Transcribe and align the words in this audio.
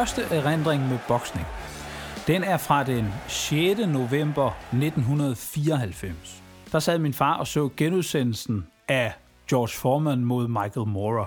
første 0.00 0.34
erindring 0.34 0.88
med 0.88 0.98
boksning, 1.08 1.46
den 2.26 2.44
er 2.44 2.56
fra 2.56 2.84
den 2.84 3.12
6. 3.28 3.80
november 3.80 4.50
1994. 4.72 6.42
Der 6.72 6.78
sad 6.78 6.98
min 6.98 7.14
far 7.14 7.36
og 7.36 7.46
så 7.46 7.68
genudsendelsen 7.76 8.66
af 8.88 9.12
George 9.50 9.78
Foreman 9.78 10.24
mod 10.24 10.48
Michael 10.48 10.88
Moore. 10.88 11.26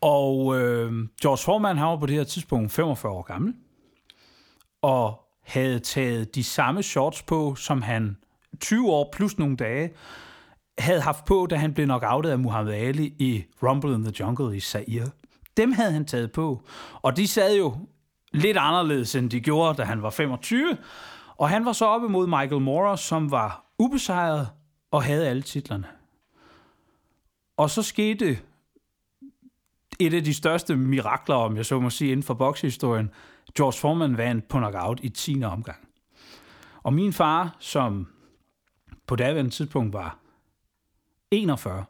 Og 0.00 0.60
øh, 0.60 0.92
George 1.22 1.44
Foreman 1.44 1.78
han 1.78 1.86
var 1.86 1.96
på 1.96 2.06
det 2.06 2.16
her 2.16 2.24
tidspunkt 2.24 2.72
45 2.72 3.12
år 3.12 3.22
gammel, 3.22 3.54
og 4.82 5.20
havde 5.42 5.78
taget 5.78 6.34
de 6.34 6.44
samme 6.44 6.82
shorts 6.82 7.22
på, 7.22 7.54
som 7.54 7.82
han 7.82 8.16
20 8.60 8.90
år 8.90 9.08
plus 9.12 9.38
nogle 9.38 9.56
dage 9.56 9.90
havde 10.78 11.00
haft 11.00 11.24
på, 11.24 11.46
da 11.50 11.56
han 11.56 11.74
blev 11.74 11.86
knockoutet 11.86 12.30
af 12.30 12.38
Muhammad 12.38 12.74
Ali 12.74 13.14
i 13.18 13.44
Rumble 13.62 13.94
in 13.94 14.04
the 14.04 14.14
Jungle 14.20 14.56
i 14.56 14.60
Zaire. 14.60 15.10
Dem 15.56 15.72
havde 15.72 15.92
han 15.92 16.04
taget 16.04 16.32
på, 16.32 16.62
og 17.02 17.16
de 17.16 17.28
sad 17.28 17.56
jo 17.56 17.76
lidt 18.32 18.56
anderledes, 18.56 19.14
end 19.14 19.30
de 19.30 19.40
gjorde, 19.40 19.74
da 19.78 19.82
han 19.82 20.02
var 20.02 20.10
25. 20.10 20.76
Og 21.36 21.48
han 21.48 21.64
var 21.64 21.72
så 21.72 21.86
oppe 21.86 22.08
mod 22.08 22.26
Michael 22.26 22.60
Moore, 22.60 22.98
som 22.98 23.30
var 23.30 23.64
ubesejret 23.78 24.48
og 24.90 25.02
havde 25.02 25.28
alle 25.28 25.42
titlerne. 25.42 25.86
Og 27.56 27.70
så 27.70 27.82
skete 27.82 28.38
et 29.98 30.14
af 30.14 30.24
de 30.24 30.34
største 30.34 30.76
mirakler, 30.76 31.34
om 31.34 31.56
jeg 31.56 31.66
så 31.66 31.80
må 31.80 31.90
sige, 31.90 32.12
inden 32.12 32.22
for 32.22 32.34
bokshistorien. 32.34 33.10
George 33.56 33.78
Foreman 33.78 34.16
vandt 34.16 34.48
på 34.48 34.58
knockout 34.58 35.00
i 35.02 35.08
10. 35.08 35.42
omgang. 35.44 35.88
Og 36.82 36.92
min 36.92 37.12
far, 37.12 37.56
som 37.58 38.06
på 39.06 39.16
daværende 39.16 39.50
tidspunkt 39.50 39.92
var 39.92 40.18
41, 41.30 41.84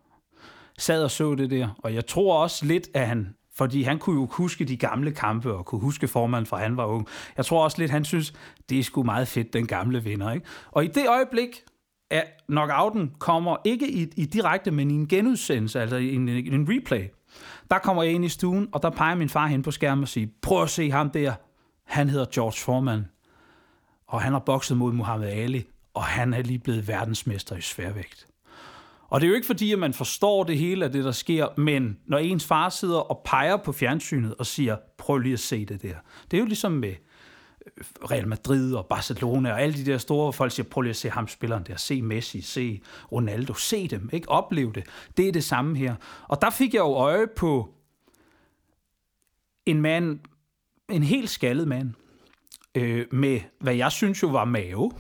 sad 0.78 1.04
og 1.04 1.10
så 1.10 1.34
det 1.34 1.50
der. 1.50 1.68
Og 1.78 1.94
jeg 1.94 2.06
tror 2.06 2.42
også 2.42 2.66
lidt, 2.66 2.88
at 2.94 3.06
han, 3.06 3.36
fordi 3.62 3.82
han 3.82 3.98
kunne 3.98 4.20
jo 4.20 4.28
huske 4.30 4.64
de 4.64 4.77
gamle 4.77 5.12
kampe, 5.12 5.52
og 5.52 5.66
kunne 5.66 5.80
huske 5.80 6.08
formanden 6.08 6.46
fra 6.46 6.56
han 6.56 6.77
var 6.77 6.86
ung. 6.86 7.06
Jeg 7.36 7.44
tror 7.44 7.64
også 7.64 7.78
lidt, 7.78 7.91
han 7.91 8.05
synes, 8.05 8.32
det 8.68 8.78
er 8.78 8.82
sgu 8.82 9.02
meget 9.02 9.28
fedt, 9.28 9.52
den 9.52 9.66
gamle 9.66 10.05
vinder. 10.05 10.32
Ikke? 10.32 10.46
Og 10.70 10.84
i 10.84 10.88
det 10.88 11.08
øjeblik, 11.08 11.62
at 12.10 12.24
knockouten 12.48 13.12
kommer 13.18 13.56
ikke 13.64 13.90
i, 13.90 14.08
i 14.16 14.24
direkte, 14.24 14.70
men 14.70 14.90
i 14.90 14.94
en 14.94 15.08
genudsendelse, 15.08 15.80
altså 15.80 15.96
i 15.96 16.14
en, 16.14 16.28
en 16.28 16.66
replay, 16.70 17.05
der 17.70 17.78
kommer 17.78 18.02
jeg 18.02 18.12
ind 18.12 18.24
i 18.24 18.28
stuen, 18.28 18.68
og 18.72 18.83
der 18.83 18.90
peger 18.90 19.14
min 19.14 19.28
far 19.28 19.46
hen 19.46 19.62
på 19.62 19.70
skærmen 19.70 20.02
og 20.02 20.08
siger, 20.08 20.27
prøv 20.42 20.62
at 20.62 20.70
se 20.70 20.90
ham 20.90 21.10
der. 21.10 21.34
Han 21.86 22.08
hedder 22.08 22.27
George 22.34 22.60
Foreman, 22.60 23.06
og 24.06 24.22
han 24.22 24.33
har 24.33 24.40
bokset 24.40 24.77
mod 24.77 24.92
Muhammad 24.92 25.28
Ali, 25.28 25.66
og 25.94 26.05
han 26.05 26.34
er 26.34 26.42
lige 26.42 26.58
blevet 26.58 26.88
verdensmester 26.88 27.56
i 27.56 27.60
sværvægt. 27.60 28.31
Og 29.12 29.20
det 29.20 29.27
er 29.27 29.28
jo 29.28 29.34
ikke 29.34 29.46
fordi, 29.46 29.72
at 29.72 29.78
man 29.78 29.94
forstår 29.94 30.44
det 30.44 30.58
hele 30.58 30.84
af 30.84 30.92
det, 30.92 31.05
der 31.05 31.12
sker, 31.12 31.60
men 31.60 31.98
når 32.06 32.18
ens 32.18 32.46
far 32.46 32.68
sidder 32.68 32.98
og 32.98 33.22
peger 33.24 33.56
på 33.56 33.72
fjernsynet 33.72 34.34
og 34.34 34.46
siger, 34.46 34.77
prøv 34.98 35.18
lige 35.18 35.32
at 35.32 35.41
se 35.41 35.64
det 35.64 35.82
der. 35.82 35.94
Det 36.30 36.36
er 36.36 36.38
jo 36.38 36.46
ligesom 36.46 36.72
med 36.72 36.94
øh, 37.66 37.84
Real 38.10 38.28
Madrid 38.28 38.74
og 38.74 38.86
Barcelona 38.86 39.52
og 39.52 39.62
alle 39.62 39.74
de 39.74 39.86
der 39.86 39.98
store 39.98 40.33
folk 40.33 40.52
siger, 40.52 40.68
prøv 40.68 40.80
lige 40.80 40.90
at 40.90 40.96
se 40.96 41.10
ham 41.10 41.28
spilleren 41.28 41.64
der, 41.66 41.77
se 41.77 42.02
Messi, 42.02 42.40
se 42.40 42.80
Ronaldo, 43.12 43.55
se 43.55 43.88
dem, 43.88 44.10
ikke? 44.12 44.28
Oplev 44.28 44.72
det. 44.72 44.84
Det 45.16 45.28
er 45.28 45.33
det 45.33 45.44
samme 45.44 45.77
her. 45.77 45.94
Og 46.28 46.42
der 46.42 46.50
fik 46.50 46.74
jeg 46.74 46.80
jo 46.80 46.94
øje 46.94 47.27
på 47.36 47.74
en 49.66 49.80
mand, 49.80 50.20
en 50.90 51.02
helt 51.02 51.30
skaldet 51.30 51.68
mand, 51.68 51.90
øh, 52.74 53.06
med 53.10 53.40
hvad 53.60 53.74
jeg 53.74 53.92
synes 53.92 54.22
jo 54.22 54.28
var 54.28 54.44
mave, 54.44 54.92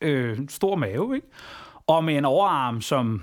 øh, 0.00 0.38
stor 0.48 0.76
mave, 0.76 1.14
ikke? 1.14 1.28
Og 1.86 2.04
med 2.04 2.18
en 2.18 2.24
overarm, 2.24 2.80
som 2.80 3.22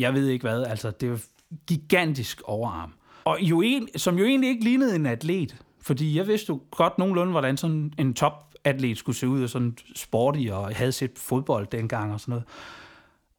jeg 0.00 0.14
ved 0.14 0.28
ikke 0.28 0.42
hvad, 0.42 0.64
altså 0.64 0.90
det 0.90 1.10
var 1.10 1.20
gigantisk 1.66 2.42
overarm. 2.44 2.92
Og 3.24 3.38
jo 3.40 3.60
en, 3.60 3.88
som 3.96 4.18
jo 4.18 4.24
egentlig 4.24 4.50
ikke 4.50 4.64
lignede 4.64 4.96
en 4.96 5.06
atlet, 5.06 5.56
fordi 5.82 6.16
jeg 6.16 6.26
vidste 6.26 6.50
jo 6.50 6.60
godt 6.70 6.98
nogenlunde, 6.98 7.30
hvordan 7.30 7.56
sådan 7.56 7.92
en 7.98 8.14
topatlet 8.14 8.98
skulle 8.98 9.16
se 9.16 9.28
ud, 9.28 9.42
og 9.42 9.48
sådan 9.48 9.76
sporty, 9.94 10.48
og 10.52 10.76
havde 10.76 10.92
set 10.92 11.12
fodbold 11.16 11.66
dengang 11.66 12.12
og 12.12 12.20
sådan 12.20 12.32
noget. 12.32 12.44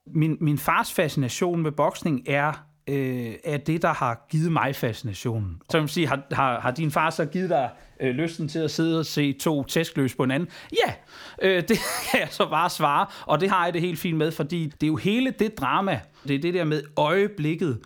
Min, 0.05 0.37
min 0.41 0.57
fars 0.57 0.93
fascination 0.93 1.61
med 1.61 1.71
boksning 1.71 2.23
er, 2.27 2.65
øh, 2.87 3.33
er 3.43 3.57
det, 3.57 3.81
der 3.81 3.93
har 3.93 4.25
givet 4.29 4.51
mig 4.51 4.75
fascinationen. 4.75 5.61
Så 5.69 5.77
man 5.77 5.87
sige, 5.87 6.07
har, 6.07 6.21
har, 6.31 6.59
har 6.59 6.71
din 6.71 6.91
far 6.91 7.09
så 7.09 7.25
givet 7.25 7.49
dig 7.49 7.69
øh, 8.01 8.15
lysten 8.15 8.47
til 8.47 8.59
at 8.59 8.71
sidde 8.71 8.99
og 8.99 9.05
se 9.05 9.33
to 9.33 9.63
tæskløs 9.63 10.15
på 10.15 10.23
hinanden? 10.23 10.49
Ja, 10.85 10.93
øh, 11.41 11.61
det 11.67 11.77
kan 12.11 12.19
jeg 12.19 12.27
så 12.31 12.49
bare 12.49 12.69
svare, 12.69 13.05
og 13.25 13.41
det 13.41 13.49
har 13.49 13.65
jeg 13.65 13.73
det 13.73 13.81
helt 13.81 13.99
fint 13.99 14.17
med, 14.17 14.31
fordi 14.31 14.65
det 14.65 14.83
er 14.83 14.87
jo 14.87 14.95
hele 14.95 15.33
det 15.39 15.57
drama, 15.57 15.99
det 16.27 16.35
er 16.35 16.39
det 16.39 16.53
der 16.53 16.63
med 16.63 16.83
øjeblikket, 16.97 17.79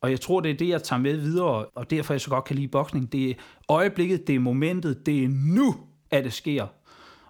og 0.00 0.10
jeg 0.10 0.20
tror, 0.20 0.40
det 0.40 0.50
er 0.50 0.54
det, 0.54 0.68
jeg 0.68 0.82
tager 0.82 1.00
med 1.00 1.16
videre, 1.16 1.64
og 1.64 1.90
derfor 1.90 2.14
jeg 2.14 2.20
så 2.20 2.30
godt 2.30 2.44
kan 2.44 2.56
lide 2.56 2.68
boksning. 2.68 3.12
Det 3.12 3.30
er 3.30 3.34
øjeblikket, 3.68 4.26
det 4.26 4.34
er 4.34 4.38
momentet, 4.38 5.06
det 5.06 5.24
er 5.24 5.28
nu, 5.28 5.76
at 6.10 6.24
det 6.24 6.32
sker. 6.32 6.66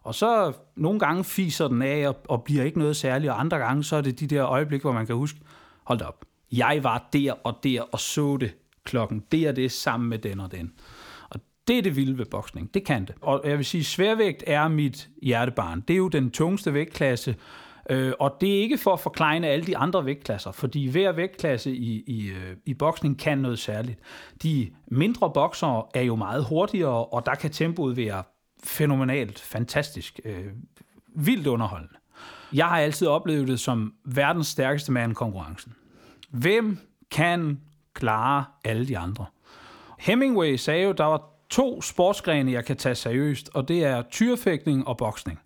Og 0.03 0.15
så 0.15 0.53
nogle 0.77 0.99
gange 0.99 1.25
fiser 1.25 1.69
den 1.69 1.83
af 1.83 2.09
og, 2.09 2.17
og 2.29 2.45
bliver 2.45 2.65
ikke 2.65 2.79
noget 2.79 2.97
særligt, 2.97 3.33
og 3.33 3.41
andre 3.41 3.59
gange 3.59 3.85
så 3.85 3.97
er 3.97 4.01
det 4.01 4.21
de 4.21 4.27
der 4.27 4.47
øjeblikke, 4.47 4.85
hvor 4.85 4.93
man 4.93 5.07
kan 5.07 5.17
huske, 5.17 5.39
hold 5.85 5.99
da 5.99 6.05
op, 6.05 6.25
jeg 6.53 6.81
var 6.83 7.09
der 7.13 7.33
og 7.33 7.59
der 7.65 7.81
og 7.81 8.01
så 8.01 8.37
det 8.41 8.55
klokken 8.85 9.23
det 9.33 9.49
og 9.49 9.57
det 9.57 9.73
sammen 9.73 10.09
med 10.09 10.19
den 10.19 10.41
og 10.41 10.53
den. 10.53 10.73
Og 11.31 11.41
det 11.69 11.79
er 11.79 11.83
det 11.83 11.97
vilde 11.97 12.19
ved 12.19 12.27
boksning. 12.27 12.75
Det 12.75 12.85
kan 12.85 13.05
det. 13.05 13.15
Og 13.21 13.43
jeg 13.45 13.57
vil 13.57 13.65
sige, 13.65 13.85
sværvægt 13.85 14.45
er 14.47 14.69
mit 14.69 15.09
hjertebarn. 15.23 15.81
Det 15.81 15.95
er 15.95 15.99
jo 15.99 16.09
den 16.09 16.31
tungeste 16.31 16.75
vægtklasse, 16.75 17.37
Øh, 17.91 18.13
og 18.21 18.37
det 18.41 18.57
er 18.57 18.61
ikke 18.61 18.79
for 18.79 18.93
at 18.93 19.01
forklejne 19.01 19.47
alle 19.47 19.67
de 19.67 19.77
andre 19.77 20.05
vægtklasser, 20.05 20.53
fordi 20.53 20.89
hver 20.89 21.13
vægtklasse 21.13 21.77
i, 21.77 22.03
i, 22.07 22.27
øh, 22.29 22.57
i 22.67 22.75
boksning 22.75 23.19
kan 23.19 23.39
noget 23.39 23.59
særligt. 23.59 23.99
De 24.43 24.71
mindre 24.87 25.31
boksere 25.35 25.85
er 25.95 26.01
jo 26.01 26.17
meget 26.17 26.45
hurtigere, 26.45 27.05
og 27.05 27.27
der 27.27 27.35
kan 27.35 27.51
tempoet 27.51 27.97
være 27.97 28.23
fænomenalt, 28.65 29.41
fantastisk, 29.41 30.21
øh, 30.25 30.47
vildt 31.17 31.47
underholdende. 31.47 31.95
Jeg 32.53 32.67
har 32.67 32.79
altid 32.79 33.07
oplevet 33.07 33.49
det 33.49 33.61
som 33.61 33.95
verdens 34.05 34.47
stærkeste 34.47 34.93
mand 34.93 35.15
konkurrencen. 35.15 35.75
Hvem 36.33 36.79
kan 37.11 37.61
klare 37.95 38.45
alle 38.65 38.89
de 38.89 38.99
andre? 38.99 39.27
Hemingway 39.99 40.57
sagde 40.57 40.85
jo, 40.85 40.93
der 40.93 41.05
var 41.05 41.31
to 41.51 41.83
sportsgrene, 41.83 42.53
jeg 42.53 42.65
kan 42.65 42.77
tage 42.77 42.95
seriøst, 42.95 43.51
og 43.55 43.69
det 43.69 43.85
er 43.85 44.03
tyrefægtning 44.11 44.89
og 44.89 44.97
boksning. 44.97 45.39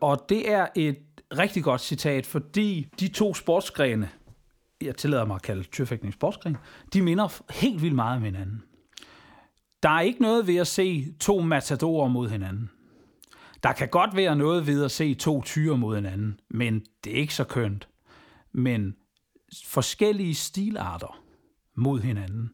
Og 0.00 0.26
det 0.28 0.50
er 0.50 0.66
et 0.76 0.98
rigtig 1.38 1.64
godt 1.64 1.80
citat, 1.80 2.26
fordi 2.26 2.88
de 3.00 3.08
to 3.08 3.34
sportsgrene, 3.34 4.10
jeg 4.80 4.96
tillader 4.96 5.24
mig 5.24 5.34
at 5.34 5.42
kalde 5.42 5.62
tyrefægtning 5.62 6.14
sportsgren, 6.14 6.56
de 6.92 7.02
minder 7.02 7.42
helt 7.52 7.82
vildt 7.82 7.94
meget 7.94 8.16
om 8.16 8.22
hinanden. 8.22 8.62
Der 9.82 9.88
er 9.88 10.00
ikke 10.00 10.22
noget 10.22 10.46
ved 10.46 10.56
at 10.56 10.66
se 10.66 11.14
to 11.20 11.40
matadorer 11.40 12.08
mod 12.08 12.28
hinanden. 12.28 12.70
Der 13.62 13.72
kan 13.72 13.88
godt 13.88 14.16
være 14.16 14.36
noget 14.36 14.66
ved 14.66 14.84
at 14.84 14.90
se 14.90 15.14
to 15.14 15.42
tyre 15.42 15.76
mod 15.76 15.96
hinanden, 15.96 16.40
men 16.50 16.82
det 17.04 17.12
er 17.12 17.20
ikke 17.20 17.34
så 17.34 17.44
kønt. 17.44 17.88
Men 18.52 18.96
forskellige 19.66 20.34
stilarter 20.34 21.20
mod 21.74 22.00
hinanden, 22.00 22.50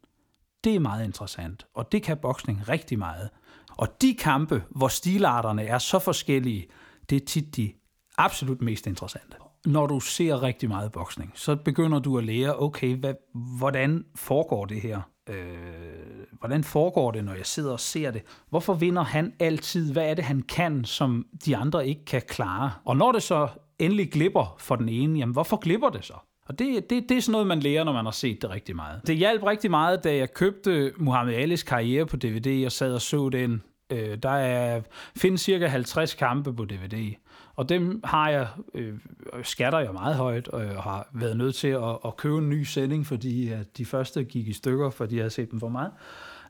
det 0.65 0.75
er 0.75 0.81
meget 0.81 1.05
interessant, 1.05 1.67
og 1.75 1.93
det 1.93 2.03
kan 2.03 2.17
boksning 2.17 2.69
rigtig 2.69 2.99
meget. 2.99 3.31
Og 3.69 4.03
de 4.03 4.15
kampe, 4.15 4.65
hvor 4.71 4.89
stilarterne 4.89 5.65
er 5.65 5.79
så 5.79 5.99
forskellige, 5.99 6.67
det 7.11 7.23
er 7.23 7.27
tit 7.27 7.57
de 7.57 7.73
absolut 8.19 8.63
mest 8.63 8.87
interessante. 8.87 9.37
Når 9.67 9.87
du 9.87 10.01
ser 10.01 10.43
rigtig 10.43 10.69
meget 10.69 10.93
boksning, 10.93 11.33
så 11.35 11.57
begynder 11.57 11.99
du 11.99 12.19
at 12.19 12.25
lære, 12.25 12.59
okay, 12.59 12.97
hvad, 12.97 13.15
hvordan 13.59 14.05
foregår 14.15 14.65
det 14.65 14.81
her? 14.81 15.01
Øh, 15.29 16.27
hvordan 16.33 16.65
foregår 16.65 17.11
det, 17.11 17.25
når 17.25 17.35
jeg 17.35 17.47
sidder 17.47 17.73
og 17.73 17.81
ser 17.81 18.11
det? 18.11 18.23
Hvorfor 18.51 18.75
vinder 18.75 19.03
han 19.03 19.33
altid? 19.41 19.93
Hvad 19.93 20.11
er 20.11 20.15
det, 20.15 20.25
han 20.25 20.43
kan, 20.43 20.85
som 20.85 21.27
de 21.45 21.57
andre 21.57 21.89
ikke 21.89 22.05
kan 22.05 22.23
klare? 22.29 22.73
Og 22.85 22.97
når 22.97 23.13
det 23.13 23.23
så 23.23 23.49
endelig 23.79 24.13
glipper 24.13 24.57
for 24.59 24.77
den 24.77 24.89
ene, 24.89 25.19
jamen 25.19 25.33
hvorfor 25.33 25.57
glipper 25.57 25.89
det 25.89 26.05
så? 26.05 26.15
Og 26.47 26.59
det, 26.59 26.91
det, 26.91 27.09
det 27.09 27.17
er 27.17 27.21
sådan 27.21 27.33
noget, 27.33 27.47
man 27.47 27.61
lærer, 27.61 27.85
når 27.85 27.93
man 27.93 28.05
har 28.05 28.13
set 28.13 28.43
det 28.43 28.51
rigtig 28.51 28.77
meget. 28.77 29.01
Det 29.07 29.17
hjalp 29.17 29.43
rigtig 29.43 29.71
meget, 29.71 30.05
da 30.05 30.17
jeg 30.17 30.35
købte 30.35 30.93
Muhammad 30.97 31.35
Alis 31.35 31.63
karriere 31.63 32.07
på 32.07 32.17
DVD 32.17 32.67
og 32.67 32.73
sad 32.73 32.95
og 32.95 33.01
så 33.01 33.29
den. 33.29 33.63
Øh, 33.91 34.19
der 34.23 34.31
er, 34.31 34.81
findes 35.17 35.41
cirka 35.41 35.67
50 35.67 36.15
kampe 36.15 36.55
på 36.55 36.65
DVD. 36.65 37.15
Og 37.57 37.69
dem 37.69 38.01
har 38.05 38.31
jeg, 38.31 38.49
øh, 38.75 38.95
skatter 39.43 39.79
jeg 39.79 39.93
meget 39.93 40.17
højt, 40.17 40.49
og 40.49 40.65
jeg 40.65 40.77
har 40.77 41.09
været 41.13 41.37
nødt 41.37 41.55
til 41.55 41.69
at, 41.69 41.99
at 42.05 42.17
købe 42.17 42.39
en 42.39 42.49
ny 42.49 42.63
sending, 42.63 43.07
fordi 43.07 43.49
at 43.49 43.79
de 43.79 43.85
første 43.85 44.25
gik 44.25 44.49
i 44.49 44.53
stykker, 44.53 44.91
fordi 44.91 45.17
jeg 45.17 45.25
har 45.25 45.29
set 45.29 45.51
dem 45.51 45.61
for 45.61 45.69
meget. 45.69 45.91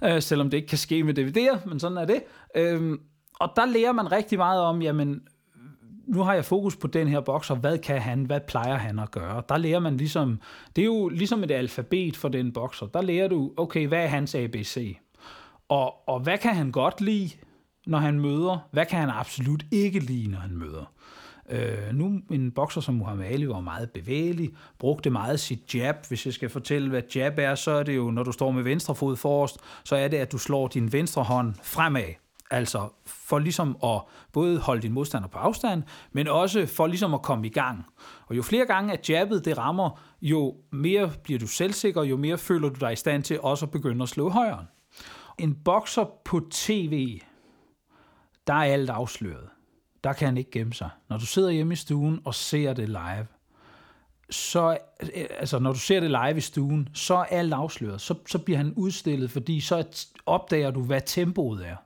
Øh, 0.04 0.22
selvom 0.22 0.50
det 0.50 0.56
ikke 0.56 0.68
kan 0.68 0.78
ske 0.78 1.04
med 1.04 1.18
DVD'er, 1.18 1.68
men 1.68 1.80
sådan 1.80 1.98
er 1.98 2.04
det. 2.04 2.22
Øh, 2.56 2.98
og 3.40 3.52
der 3.56 3.66
lærer 3.66 3.92
man 3.92 4.12
rigtig 4.12 4.38
meget 4.38 4.60
om, 4.60 4.82
jamen, 4.82 5.22
nu 6.06 6.22
har 6.22 6.34
jeg 6.34 6.44
fokus 6.44 6.76
på 6.76 6.86
den 6.86 7.08
her 7.08 7.20
bokser, 7.20 7.54
hvad 7.54 7.78
kan 7.78 8.00
han, 8.00 8.24
hvad 8.24 8.40
plejer 8.48 8.76
han 8.76 8.98
at 8.98 9.10
gøre? 9.10 9.42
Der 9.48 9.56
lærer 9.56 9.78
man 9.78 9.96
ligesom, 9.96 10.40
det 10.76 10.82
er 10.82 10.86
jo 10.86 11.08
ligesom 11.08 11.44
et 11.44 11.50
alfabet 11.50 12.16
for 12.16 12.28
den 12.28 12.52
bokser. 12.52 12.86
Der 12.86 13.02
lærer 13.02 13.28
du, 13.28 13.52
okay, 13.56 13.86
hvad 13.88 14.02
er 14.02 14.06
hans 14.06 14.34
ABC? 14.34 14.98
Og, 15.68 16.08
og 16.08 16.20
hvad 16.20 16.38
kan 16.38 16.54
han 16.54 16.70
godt 16.70 17.00
lide? 17.00 17.30
når 17.86 17.98
han 17.98 18.20
møder? 18.20 18.68
Hvad 18.70 18.86
kan 18.86 18.98
han 18.98 19.10
absolut 19.10 19.64
ikke 19.70 19.98
lide, 19.98 20.30
når 20.30 20.38
han 20.38 20.56
møder? 20.56 20.92
Øh, 21.50 21.92
nu 21.94 22.20
en 22.30 22.50
bokser 22.50 22.80
som 22.80 22.94
Muhammad 22.94 23.26
Ali 23.26 23.48
var 23.48 23.60
meget 23.60 23.90
bevægelig, 23.90 24.50
brugte 24.78 25.10
meget 25.10 25.40
sit 25.40 25.74
jab. 25.74 25.96
Hvis 26.08 26.26
jeg 26.26 26.34
skal 26.34 26.48
fortælle, 26.48 26.88
hvad 26.88 27.02
jab 27.16 27.38
er, 27.38 27.54
så 27.54 27.70
er 27.70 27.82
det 27.82 27.96
jo, 27.96 28.10
når 28.10 28.22
du 28.22 28.32
står 28.32 28.50
med 28.50 28.62
venstre 28.62 28.94
fod 28.94 29.16
forrest, 29.16 29.56
så 29.84 29.96
er 29.96 30.08
det, 30.08 30.16
at 30.16 30.32
du 30.32 30.38
slår 30.38 30.68
din 30.68 30.92
venstre 30.92 31.22
hånd 31.22 31.54
fremad. 31.62 32.23
Altså 32.54 32.88
for 33.06 33.38
ligesom 33.38 33.76
at 33.84 34.00
både 34.32 34.58
holde 34.58 34.82
din 34.82 34.92
modstander 34.92 35.28
på 35.28 35.38
afstand, 35.38 35.82
men 36.12 36.28
også 36.28 36.66
for 36.66 36.86
ligesom 36.86 37.14
at 37.14 37.22
komme 37.22 37.46
i 37.46 37.50
gang. 37.50 37.86
Og 38.26 38.36
jo 38.36 38.42
flere 38.42 38.66
gange 38.66 38.92
at 38.92 39.10
jabbet 39.10 39.44
det 39.44 39.58
rammer, 39.58 40.00
jo 40.22 40.56
mere 40.72 41.12
bliver 41.22 41.38
du 41.38 41.46
selvsikker, 41.46 42.02
jo 42.02 42.16
mere 42.16 42.38
føler 42.38 42.68
du 42.68 42.80
dig 42.80 42.92
i 42.92 42.96
stand 42.96 43.22
til 43.22 43.40
også 43.40 43.66
at 43.66 43.70
begynde 43.70 44.02
at 44.02 44.08
slå 44.08 44.28
højere. 44.28 44.66
En 45.38 45.54
bokser 45.64 46.04
på 46.24 46.40
tv, 46.50 47.20
der 48.46 48.54
er 48.54 48.72
alt 48.72 48.90
afsløret. 48.90 49.48
Der 50.04 50.12
kan 50.12 50.26
han 50.26 50.36
ikke 50.36 50.50
gemme 50.50 50.72
sig. 50.72 50.90
Når 51.08 51.18
du 51.18 51.26
sidder 51.26 51.50
hjemme 51.50 51.72
i 51.72 51.76
stuen 51.76 52.20
og 52.24 52.34
ser 52.34 52.72
det 52.72 52.88
live, 52.88 53.26
så, 54.30 54.78
altså 55.38 55.58
når 55.58 55.72
du 55.72 55.78
ser 55.78 56.00
det 56.00 56.10
live 56.10 56.36
i 56.36 56.40
stuen, 56.40 56.88
så 56.94 57.14
er 57.14 57.24
alt 57.24 57.52
afsløret. 57.52 58.00
Så, 58.00 58.14
så 58.26 58.38
bliver 58.38 58.56
han 58.56 58.74
udstillet, 58.76 59.30
fordi 59.30 59.60
så 59.60 60.06
opdager 60.26 60.70
du, 60.70 60.82
hvad 60.82 61.00
tempoet 61.06 61.66
er. 61.66 61.76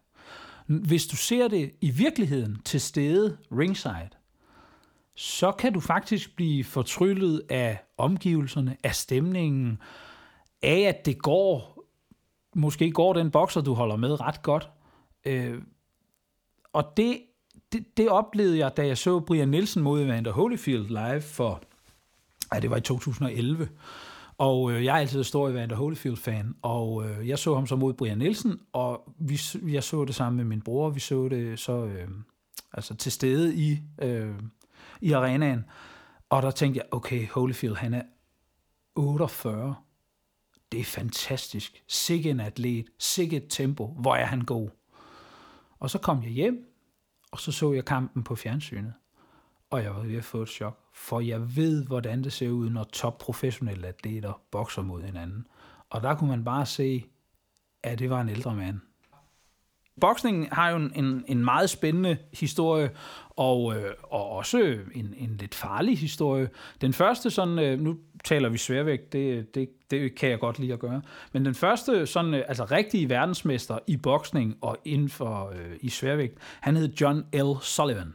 Hvis 0.69 1.07
du 1.07 1.17
ser 1.17 1.49
det 1.49 1.73
i 1.81 1.91
virkeligheden 1.91 2.59
til 2.65 2.81
stede 2.81 3.39
ringside, 3.53 4.09
så 5.15 5.53
kan 5.53 5.73
du 5.73 5.81
faktisk 5.81 6.37
blive 6.37 6.65
fortryllet 6.65 7.43
af 7.49 7.79
omgivelserne, 7.99 8.77
af 8.85 8.95
stemningen, 8.95 9.79
af 10.63 10.81
at 10.81 11.07
det 11.07 11.23
går, 11.23 11.83
måske 12.55 12.91
går 12.91 13.13
den 13.13 13.31
bokser, 13.31 13.61
du 13.61 13.75
holder 13.75 13.97
med 13.97 14.21
ret 14.21 14.43
godt. 14.43 14.69
Øh, 15.25 15.63
og 16.73 16.93
det, 16.97 17.21
det, 17.73 17.97
det 17.97 18.09
oplevede 18.09 18.59
jeg, 18.59 18.77
da 18.77 18.87
jeg 18.87 18.99
så 18.99 19.21
Brian 19.21 19.49
Nielsen 19.49 19.83
mod 19.83 20.03
Evander 20.03 20.33
Holyfield 20.33 20.89
live 20.89 21.21
for, 21.21 21.63
ja, 22.55 22.61
det 22.61 22.71
var 22.71 22.77
i 22.77 22.81
2011. 22.81 23.69
Og 24.39 24.73
øh, 24.73 24.85
jeg 24.85 24.97
er 24.97 25.01
altid 25.01 25.25
stor 25.25 25.49
Evander 25.49 25.77
Holyfield-fan, 25.77 26.57
og 26.63 27.05
øh, 27.05 27.29
jeg 27.29 27.39
så 27.39 27.55
ham 27.55 27.67
så 27.67 27.77
mod 27.77 27.95
Brian 27.95 28.19
Nielsen, 28.19 28.61
og 28.73 29.15
vi, 29.19 29.41
jeg 29.63 29.85
så 29.85 30.05
det 30.05 30.15
sammen 30.15 30.37
med 30.37 30.45
min 30.45 30.63
bror, 30.63 30.91
vi 30.91 31.01
så 31.01 31.29
det 31.29 31.59
så 31.59 31.85
øh, 31.85 32.09
altså 32.73 32.95
til 32.95 33.13
stede 33.13 33.57
i, 33.57 33.79
øh, 34.03 34.35
i 35.01 35.13
arenaen, 35.13 35.65
og 36.31 36.43
der 36.43 36.51
tænkte 36.51 36.79
jeg, 36.79 36.87
okay, 36.91 37.29
Holyfield, 37.29 37.77
han 37.77 37.95
er 37.95 38.03
48, 38.97 39.75
det 40.73 40.81
er 40.81 40.85
fantastisk, 40.85 41.83
sikke 41.89 42.31
en 42.31 42.41
atlet, 42.41 42.87
sikke 42.99 43.37
et 43.37 43.47
tempo, 43.49 43.87
hvor 43.87 44.15
er 44.15 44.27
han 44.27 44.41
god. 44.41 44.69
Og 45.81 45.91
så 45.91 45.99
kom 45.99 46.23
jeg 46.23 46.31
hjem, 46.31 46.67
og 47.33 47.41
så 47.41 47.53
så 47.53 47.73
jeg 47.73 47.85
kampen 47.85 48.25
på 48.25 48.37
fjernsynet, 48.37 48.93
og 49.71 49.83
jeg 49.83 49.95
var 49.95 50.03
ved 50.03 50.17
at 50.17 50.25
få 50.25 50.43
et 50.43 50.49
chok, 50.49 50.79
for 50.95 51.21
jeg 51.21 51.57
ved, 51.57 51.87
hvordan 51.87 52.25
det 52.25 52.33
ser 52.33 52.49
ud, 52.49 52.71
når 52.71 52.85
top 52.85 53.19
professionelle 53.19 53.87
atleter 53.87 54.41
bokser 54.51 54.83
mod 54.83 55.03
hinanden. 55.03 55.47
Og 55.91 56.03
der 56.03 56.15
kunne 56.15 56.31
man 56.31 56.45
bare 56.45 56.67
se, 56.67 57.05
at 57.83 57.99
det 57.99 58.11
var 58.11 58.21
en 58.21 58.29
ældre 58.29 58.55
mand. 58.55 58.81
Boksningen 60.01 60.49
har 60.53 60.71
jo 60.71 60.77
en, 60.77 61.25
en 61.27 61.45
meget 61.45 61.71
spændende 61.71 62.17
historie, 62.33 62.91
og, 63.31 63.77
øh, 63.77 63.95
og 64.03 64.31
også 64.31 64.79
en, 64.95 65.15
en 65.17 65.37
lidt 65.37 65.55
farlig 65.55 65.99
historie. 65.99 66.49
Den 66.81 66.93
første 66.93 67.31
sådan, 67.31 67.59
øh, 67.59 67.81
nu 67.81 67.99
taler 68.25 68.49
vi 68.49 68.59
sværvægt, 68.59 69.13
det, 69.13 69.55
det, 69.55 69.69
det 69.91 70.15
kan 70.15 70.31
jeg 70.31 70.41
godt 70.41 70.59
lide 70.59 70.73
at 70.73 70.79
gøre, 70.79 71.03
men 71.33 71.45
den 71.45 71.55
første 71.55 72.07
sådan, 72.07 72.35
øh, 72.35 72.45
altså 72.49 72.65
rigtige 72.65 73.09
verdensmester 73.09 73.79
i 73.87 73.97
boksning 73.97 74.57
og 74.61 74.77
inden 74.85 75.09
for 75.09 75.49
øh, 75.49 75.77
i 75.81 75.89
sværvægt, 75.89 76.39
han 76.61 76.77
hed 76.77 76.89
John 77.01 77.25
L. 77.33 77.63
Sullivan. 77.63 78.15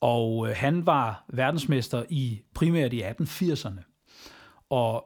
Og 0.00 0.48
øh, 0.48 0.54
han 0.56 0.86
var 0.86 1.24
verdensmester 1.32 2.02
i 2.08 2.40
primært 2.54 2.92
i 2.92 3.02
1880'erne. 3.02 3.82
Og 4.70 5.04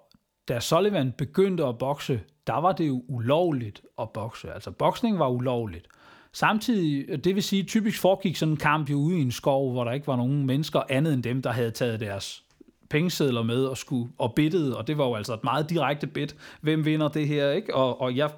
da 0.48 0.60
Sullivan 0.60 1.12
begyndte 1.18 1.64
at 1.64 1.78
bokse, 1.78 2.20
der 2.46 2.60
var 2.60 2.72
det 2.72 2.88
jo 2.88 3.02
ulovligt 3.08 3.82
at 4.00 4.10
bokse. 4.10 4.52
Altså 4.52 4.70
boksning 4.70 5.18
var 5.18 5.28
ulovligt. 5.28 5.88
Samtidig, 6.32 7.24
det 7.24 7.34
vil 7.34 7.42
sige, 7.42 7.62
typisk 7.62 8.00
foregik 8.00 8.36
sådan 8.36 8.52
en 8.52 8.58
kamp 8.58 8.90
jo 8.90 8.96
ude 8.96 9.18
i 9.18 9.22
en 9.22 9.32
skov, 9.32 9.72
hvor 9.72 9.84
der 9.84 9.92
ikke 9.92 10.06
var 10.06 10.16
nogen 10.16 10.46
mennesker 10.46 10.82
andet 10.88 11.14
end 11.14 11.22
dem, 11.22 11.42
der 11.42 11.52
havde 11.52 11.70
taget 11.70 12.00
deres 12.00 12.44
pengesedler 12.90 13.42
med 13.42 13.64
og 13.64 13.76
skulle 13.76 14.12
og 14.18 14.34
bittede, 14.34 14.76
og 14.76 14.86
det 14.86 14.98
var 14.98 15.04
jo 15.04 15.14
altså 15.14 15.34
et 15.34 15.44
meget 15.44 15.70
direkte 15.70 16.06
bid. 16.06 16.28
Hvem 16.60 16.84
vinder 16.84 17.08
det 17.08 17.28
her, 17.28 17.50
ikke? 17.50 17.74
Og, 17.74 18.00
og 18.00 18.16
jeg 18.16 18.30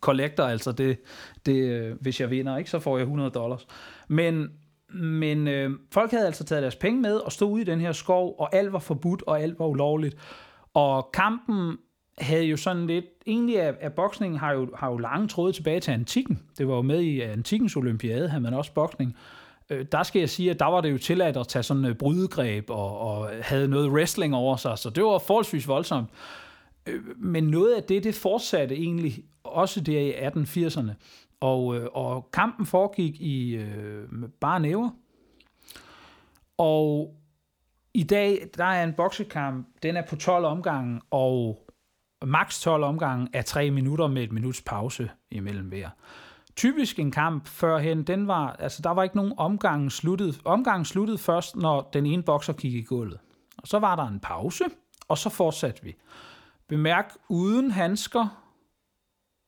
collector 0.00 0.44
altså 0.44 0.72
det, 0.72 0.98
det, 1.46 1.56
øh, 1.56 1.96
hvis 2.00 2.20
jeg 2.20 2.30
vinder, 2.30 2.56
ikke? 2.56 2.70
Så 2.70 2.78
får 2.78 2.96
jeg 2.96 3.02
100 3.02 3.30
dollars. 3.30 3.66
Men 4.08 4.48
men 4.92 5.48
øh, 5.48 5.70
folk 5.92 6.10
havde 6.10 6.26
altså 6.26 6.44
taget 6.44 6.62
deres 6.62 6.76
penge 6.76 7.00
med 7.00 7.16
og 7.16 7.32
stod 7.32 7.50
ude 7.52 7.62
i 7.62 7.64
den 7.64 7.80
her 7.80 7.92
skov, 7.92 8.34
og 8.38 8.56
alt 8.56 8.72
var 8.72 8.78
forbudt, 8.78 9.22
og 9.26 9.42
alt 9.42 9.58
var 9.58 9.66
ulovligt. 9.66 10.16
Og 10.74 11.10
kampen 11.12 11.76
havde 12.18 12.44
jo 12.44 12.56
sådan 12.56 12.86
lidt, 12.86 13.04
egentlig 13.26 13.60
af, 13.60 13.74
af 13.80 13.92
boksningen 13.92 14.38
har 14.38 14.52
jo, 14.52 14.68
har 14.76 14.90
jo 14.90 14.96
lange 14.96 15.28
tråde 15.28 15.52
tilbage 15.52 15.80
til 15.80 15.90
antikken. 15.90 16.42
Det 16.58 16.68
var 16.68 16.74
jo 16.74 16.82
med 16.82 17.00
i 17.00 17.22
øh, 17.22 17.32
antikkens 17.32 17.76
olympiade, 17.76 18.28
havde 18.28 18.42
man 18.42 18.54
også 18.54 18.72
boksning. 18.72 19.16
Øh, 19.70 19.86
der 19.92 20.02
skal 20.02 20.20
jeg 20.20 20.30
sige, 20.30 20.50
at 20.50 20.60
der 20.60 20.66
var 20.66 20.80
det 20.80 20.92
jo 20.92 20.98
tilladt 20.98 21.36
at 21.36 21.48
tage 21.48 21.62
sådan 21.62 21.84
et 21.84 21.98
brydegreb 21.98 22.70
og, 22.70 22.98
og 22.98 23.30
havde 23.42 23.68
noget 23.68 23.90
wrestling 23.90 24.34
over 24.34 24.56
sig, 24.56 24.78
så 24.78 24.90
det 24.90 25.04
var 25.04 25.18
forholdsvis 25.18 25.68
voldsomt. 25.68 26.10
Øh, 26.86 27.02
men 27.16 27.44
noget 27.44 27.74
af 27.74 27.82
det, 27.82 28.04
det 28.04 28.14
fortsatte 28.14 28.74
egentlig 28.74 29.24
også 29.44 29.80
der 29.80 30.00
i 30.00 30.12
1880'erne. 30.12 30.92
Og, 31.40 31.76
øh, 31.76 31.88
og 31.92 32.30
kampen 32.32 32.66
foregik 32.66 33.20
i 33.20 33.56
øh, 33.56 34.08
bare 34.40 34.60
næver. 34.60 34.90
Og 36.58 37.16
i 37.94 38.02
dag, 38.02 38.48
der 38.56 38.64
er 38.64 38.84
en 38.84 38.92
boksekamp, 38.92 39.68
den 39.82 39.96
er 39.96 40.02
på 40.08 40.16
12 40.16 40.44
omgange, 40.44 41.00
og 41.10 41.66
maks 42.24 42.60
12 42.60 42.84
omgange 42.84 43.28
er 43.32 43.42
3 43.42 43.70
minutter 43.70 44.06
med 44.06 44.22
et 44.22 44.32
minuts 44.32 44.62
pause 44.62 45.10
imellem 45.30 45.68
hver. 45.68 45.88
Typisk 46.56 46.98
en 46.98 47.10
kamp 47.10 47.46
førhen, 47.46 48.02
den 48.02 48.28
var, 48.28 48.56
altså 48.58 48.82
der 48.82 48.90
var 48.90 49.02
ikke 49.02 49.16
nogen 49.16 49.32
omgang 49.36 49.92
sluttet. 49.92 50.40
Omgangen 50.44 50.84
sluttede 50.84 51.18
først, 51.18 51.56
når 51.56 51.90
den 51.92 52.06
ene 52.06 52.22
bokser 52.22 52.52
kiggede 52.52 52.82
i 52.82 52.84
gulvet. 52.84 53.18
Og 53.58 53.68
så 53.68 53.78
var 53.78 53.96
der 53.96 54.06
en 54.06 54.20
pause, 54.20 54.64
og 55.08 55.18
så 55.18 55.30
fortsatte 55.30 55.82
vi. 55.82 55.94
Bemærk, 56.68 57.14
uden 57.28 57.70
handsker, 57.70 58.43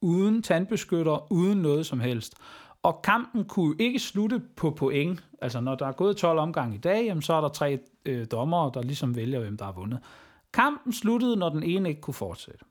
uden 0.00 0.43
tandbeskytter, 0.43 1.32
uden 1.32 1.58
noget 1.58 1.87
som 1.87 2.00
helst. 2.00 2.34
Og 2.82 3.02
kampen 3.02 3.44
kunne 3.44 3.76
ikke 3.78 3.98
slutte 3.98 4.43
på 4.56 4.70
point. 4.70 5.24
Altså 5.43 5.60
når 5.60 5.74
der 5.74 5.86
er 5.86 5.93
gået 5.93 6.17
12 6.17 6.38
omgange 6.38 6.74
i 6.74 6.79
dag, 6.79 7.05
jamen, 7.05 7.22
så 7.22 7.34
er 7.34 7.41
der 7.41 7.48
tre 7.48 7.79
øh, 8.06 8.26
dommere, 8.31 8.70
der 8.74 8.82
ligesom 8.82 9.17
vælger, 9.17 9.41
hvem 9.41 9.56
der 9.56 9.65
har 9.65 9.72
vundet. 9.72 10.00
Kampen 10.53 10.93
sluttede, 10.93 11.36
når 11.36 11.48
den 11.48 11.62
ene 11.62 11.88
ikke 11.88 12.00
kunne 12.00 12.15
fortsætte. 12.15 12.65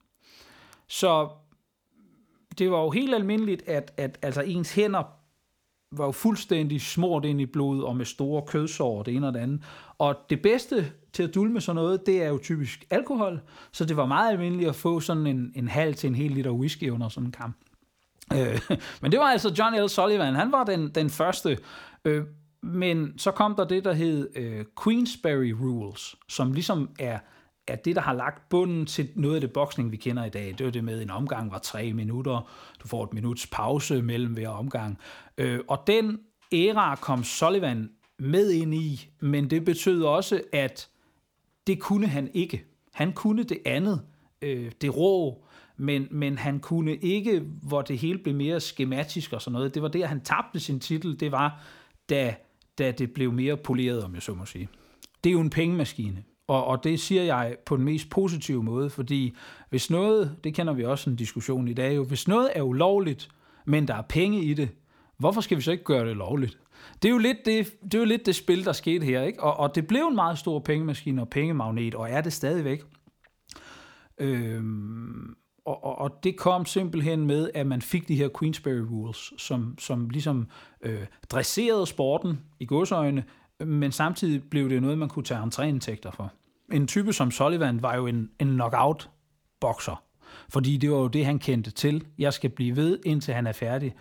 Så 0.87 1.29
det 2.57 2.71
var 2.71 2.81
jo 2.81 2.89
helt 2.89 3.15
almindeligt, 3.15 3.67
at, 3.67 3.93
at 3.97 4.19
altså 4.21 4.41
ens 4.41 4.73
hænder 4.73 5.03
var 5.91 6.05
jo 6.05 6.11
fuldstændig 6.11 6.81
smurt 6.81 7.25
ind 7.25 7.41
i 7.41 7.45
blod 7.45 7.83
og 7.83 7.95
med 7.95 8.05
store 8.05 8.41
kødsår 8.47 8.99
og 8.99 9.05
det 9.05 9.15
ene 9.15 9.27
og 9.27 9.33
det 9.33 9.39
andet. 9.39 9.63
Og 9.97 10.15
det 10.29 10.41
bedste 10.41 10.91
til 11.15 11.23
at 11.23 11.35
dulme 11.35 11.61
sådan 11.61 11.75
noget, 11.75 12.05
det 12.05 12.23
er 12.23 12.29
jo 12.29 12.39
typisk 12.43 12.85
alkohol, 12.89 13.41
så 13.71 13.85
det 13.85 13.97
var 13.97 14.05
meget 14.05 14.31
almindeligt 14.31 14.69
at 14.69 14.75
få 14.75 14.99
sådan 14.99 15.27
en, 15.27 15.51
en 15.55 15.67
halv 15.67 15.95
til 15.95 16.07
en 16.07 16.15
hel 16.15 16.31
liter 16.31 16.51
whisky 16.51 16.89
under 16.89 17.09
sådan 17.09 17.27
en 17.27 17.31
kamp. 17.31 17.57
Øh, 18.33 18.61
men 19.01 19.11
det 19.11 19.19
var 19.19 19.25
altså 19.25 19.55
John 19.59 19.85
L. 19.85 19.89
Sullivan, 19.89 20.35
han 20.35 20.51
var 20.51 20.63
den, 20.63 20.89
den 20.89 21.09
første. 21.09 21.57
Øh, 22.05 22.23
men 22.63 23.19
så 23.19 23.31
kom 23.31 23.55
der 23.55 23.65
det, 23.65 23.85
der 23.85 23.93
hed 23.93 24.29
øh, 24.35 24.65
Queensberry 24.83 25.53
Rules, 25.61 26.15
som 26.29 26.53
ligesom 26.53 26.89
er 26.99 27.19
er 27.67 27.75
det, 27.75 27.95
der 27.95 28.01
har 28.01 28.13
lagt 28.13 28.49
bunden 28.49 28.85
til 28.85 29.09
noget 29.15 29.35
af 29.35 29.41
det 29.41 29.53
boksning, 29.53 29.91
vi 29.91 29.97
kender 29.97 30.25
i 30.25 30.29
dag. 30.29 30.55
Det 30.57 30.65
var 30.65 30.71
det 30.71 30.83
med, 30.83 30.95
at 30.95 31.01
en 31.01 31.09
omgang 31.09 31.51
var 31.51 31.57
tre 31.57 31.93
minutter, 31.93 32.49
du 32.83 32.87
får 32.87 33.03
et 33.03 33.13
minuts 33.13 33.47
pause 33.47 34.01
mellem 34.01 34.33
hver 34.33 34.49
omgang. 34.49 34.97
Øh, 35.37 35.59
og 35.67 35.83
den 35.87 36.19
æra 36.53 36.95
kom 36.95 37.23
Sullivan 37.23 37.89
med 38.19 38.51
ind 38.51 38.73
i, 38.73 39.09
men 39.19 39.49
det 39.49 39.65
betød 39.65 40.03
også, 40.03 40.41
at 40.53 40.89
det 41.67 41.79
kunne 41.79 42.07
han 42.07 42.29
ikke. 42.33 42.63
Han 42.93 43.13
kunne 43.13 43.43
det 43.43 43.57
andet, 43.65 44.01
øh, 44.41 44.71
det 44.81 44.97
rå, 44.97 45.45
men, 45.77 46.07
men 46.11 46.37
han 46.37 46.59
kunne 46.59 46.95
ikke, 46.95 47.43
hvor 47.61 47.81
det 47.81 47.97
hele 47.97 48.19
blev 48.19 48.35
mere 48.35 48.59
skematisk 48.59 49.33
og 49.33 49.41
sådan 49.41 49.53
noget. 49.53 49.73
Det 49.73 49.81
var 49.81 49.87
der, 49.87 50.05
han 50.05 50.21
tabte 50.21 50.59
sin 50.59 50.79
titel, 50.79 51.19
det 51.19 51.31
var, 51.31 51.63
da, 52.09 52.35
da 52.77 52.91
det 52.91 53.13
blev 53.13 53.31
mere 53.31 53.57
poleret, 53.57 54.03
om 54.03 54.13
jeg 54.13 54.21
så 54.21 54.33
må 54.33 54.45
sige. 54.45 54.69
Det 55.23 55.29
er 55.29 55.33
jo 55.33 55.41
en 55.41 55.49
pengemaskine. 55.49 56.23
Og, 56.47 56.65
og 56.65 56.83
det 56.83 56.99
siger 56.99 57.23
jeg 57.23 57.55
på 57.65 57.77
den 57.77 57.85
mest 57.85 58.09
positive 58.09 58.63
måde, 58.63 58.89
fordi 58.89 59.35
hvis 59.69 59.89
noget, 59.89 60.35
det 60.43 60.53
kender 60.53 60.73
vi 60.73 60.83
også 60.83 61.09
en 61.09 61.15
diskussion 61.15 61.67
i 61.67 61.73
dag, 61.73 61.95
jo, 61.95 62.03
hvis 62.03 62.27
noget 62.27 62.49
er 62.55 62.61
ulovligt, 62.61 63.29
men 63.65 63.87
der 63.87 63.95
er 63.95 64.01
penge 64.01 64.43
i 64.43 64.53
det, 64.53 64.69
hvorfor 65.17 65.41
skal 65.41 65.57
vi 65.57 65.61
så 65.61 65.71
ikke 65.71 65.83
gøre 65.83 66.07
det 66.07 66.17
lovligt? 66.17 66.57
Det 67.01 67.09
er 67.09 67.11
jo 67.11 67.17
lidt 67.17 67.37
det, 67.45 67.73
det, 67.83 67.93
er 67.93 67.99
jo 67.99 68.05
lidt 68.05 68.25
det 68.25 68.35
spil, 68.35 68.65
der 68.65 68.73
skete 68.73 69.05
her, 69.05 69.21
ikke? 69.21 69.43
Og, 69.43 69.59
og 69.59 69.75
det 69.75 69.87
blev 69.87 70.05
en 70.05 70.15
meget 70.15 70.37
stor 70.37 70.59
pengemaskine 70.59 71.21
og 71.21 71.29
pengemagnet, 71.29 71.95
og 71.95 72.09
er 72.09 72.21
det 72.21 72.33
stadigvæk. 72.33 72.83
Øhm, 74.17 75.35
og, 75.65 75.83
og, 75.83 75.97
og 75.97 76.23
det 76.23 76.37
kom 76.37 76.65
simpelthen 76.65 77.27
med, 77.27 77.49
at 77.53 77.67
man 77.67 77.81
fik 77.81 78.07
de 78.07 78.15
her 78.15 78.29
Queensberry 78.39 78.85
Rules, 78.91 79.33
som, 79.37 79.75
som 79.79 80.09
ligesom 80.09 80.47
øh, 80.81 81.05
dresserede 81.29 81.85
sporten 81.85 82.39
i 82.59 82.65
godsøjne, 82.65 83.23
men 83.59 83.91
samtidig 83.91 84.43
blev 84.49 84.69
det 84.69 84.81
noget, 84.81 84.97
man 84.97 85.09
kunne 85.09 85.25
tage 85.25 85.39
entréindtægter 85.39 86.11
for. 86.11 86.33
En 86.71 86.87
type 86.87 87.13
som 87.13 87.31
Sullivan 87.31 87.81
var 87.81 87.95
jo 87.95 88.07
en, 88.07 88.29
en 88.39 88.47
knockout-bokser, 88.47 90.03
fordi 90.49 90.77
det 90.77 90.91
var 90.91 90.97
jo 90.97 91.07
det, 91.07 91.25
han 91.25 91.39
kendte 91.39 91.71
til. 91.71 92.05
Jeg 92.17 92.33
skal 92.33 92.49
blive 92.49 92.75
ved, 92.75 92.99
indtil 93.05 93.33
han 93.33 93.47
er 93.47 93.51
færdig. 93.51 93.95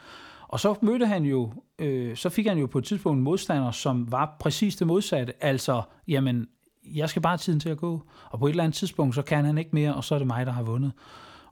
Og 0.55 0.61
så 0.61 0.75
mødte 0.83 1.07
han 1.07 1.25
jo, 1.25 1.53
øh, 1.79 2.17
så 2.17 2.29
fik 2.29 2.47
han 2.47 2.59
jo 2.59 2.67
på 2.67 2.79
et 2.79 2.85
tidspunkt 2.85 3.19
en 3.19 3.25
modstander, 3.25 3.71
som 3.71 4.13
var 4.13 4.37
præcis 4.41 4.77
det 4.77 4.87
modsatte. 4.87 5.45
Altså, 5.45 5.83
jamen, 6.09 6.49
jeg 6.85 7.09
skal 7.09 7.23
bare 7.23 7.31
have 7.31 7.39
tiden 7.39 7.61
til 7.61 7.69
at 7.69 7.77
gå. 7.77 8.03
Og 8.31 8.39
på 8.39 8.47
et 8.47 8.51
eller 8.51 8.65
andet 8.65 8.77
tidspunkt, 8.77 9.15
så 9.15 9.23
kan 9.23 9.45
han 9.45 9.59
ikke 9.59 9.71
mere, 9.73 9.95
og 9.95 10.05
så 10.05 10.15
er 10.15 10.19
det 10.19 10.27
mig, 10.27 10.47
der 10.47 10.53
har 10.53 10.63
vundet. 10.63 10.93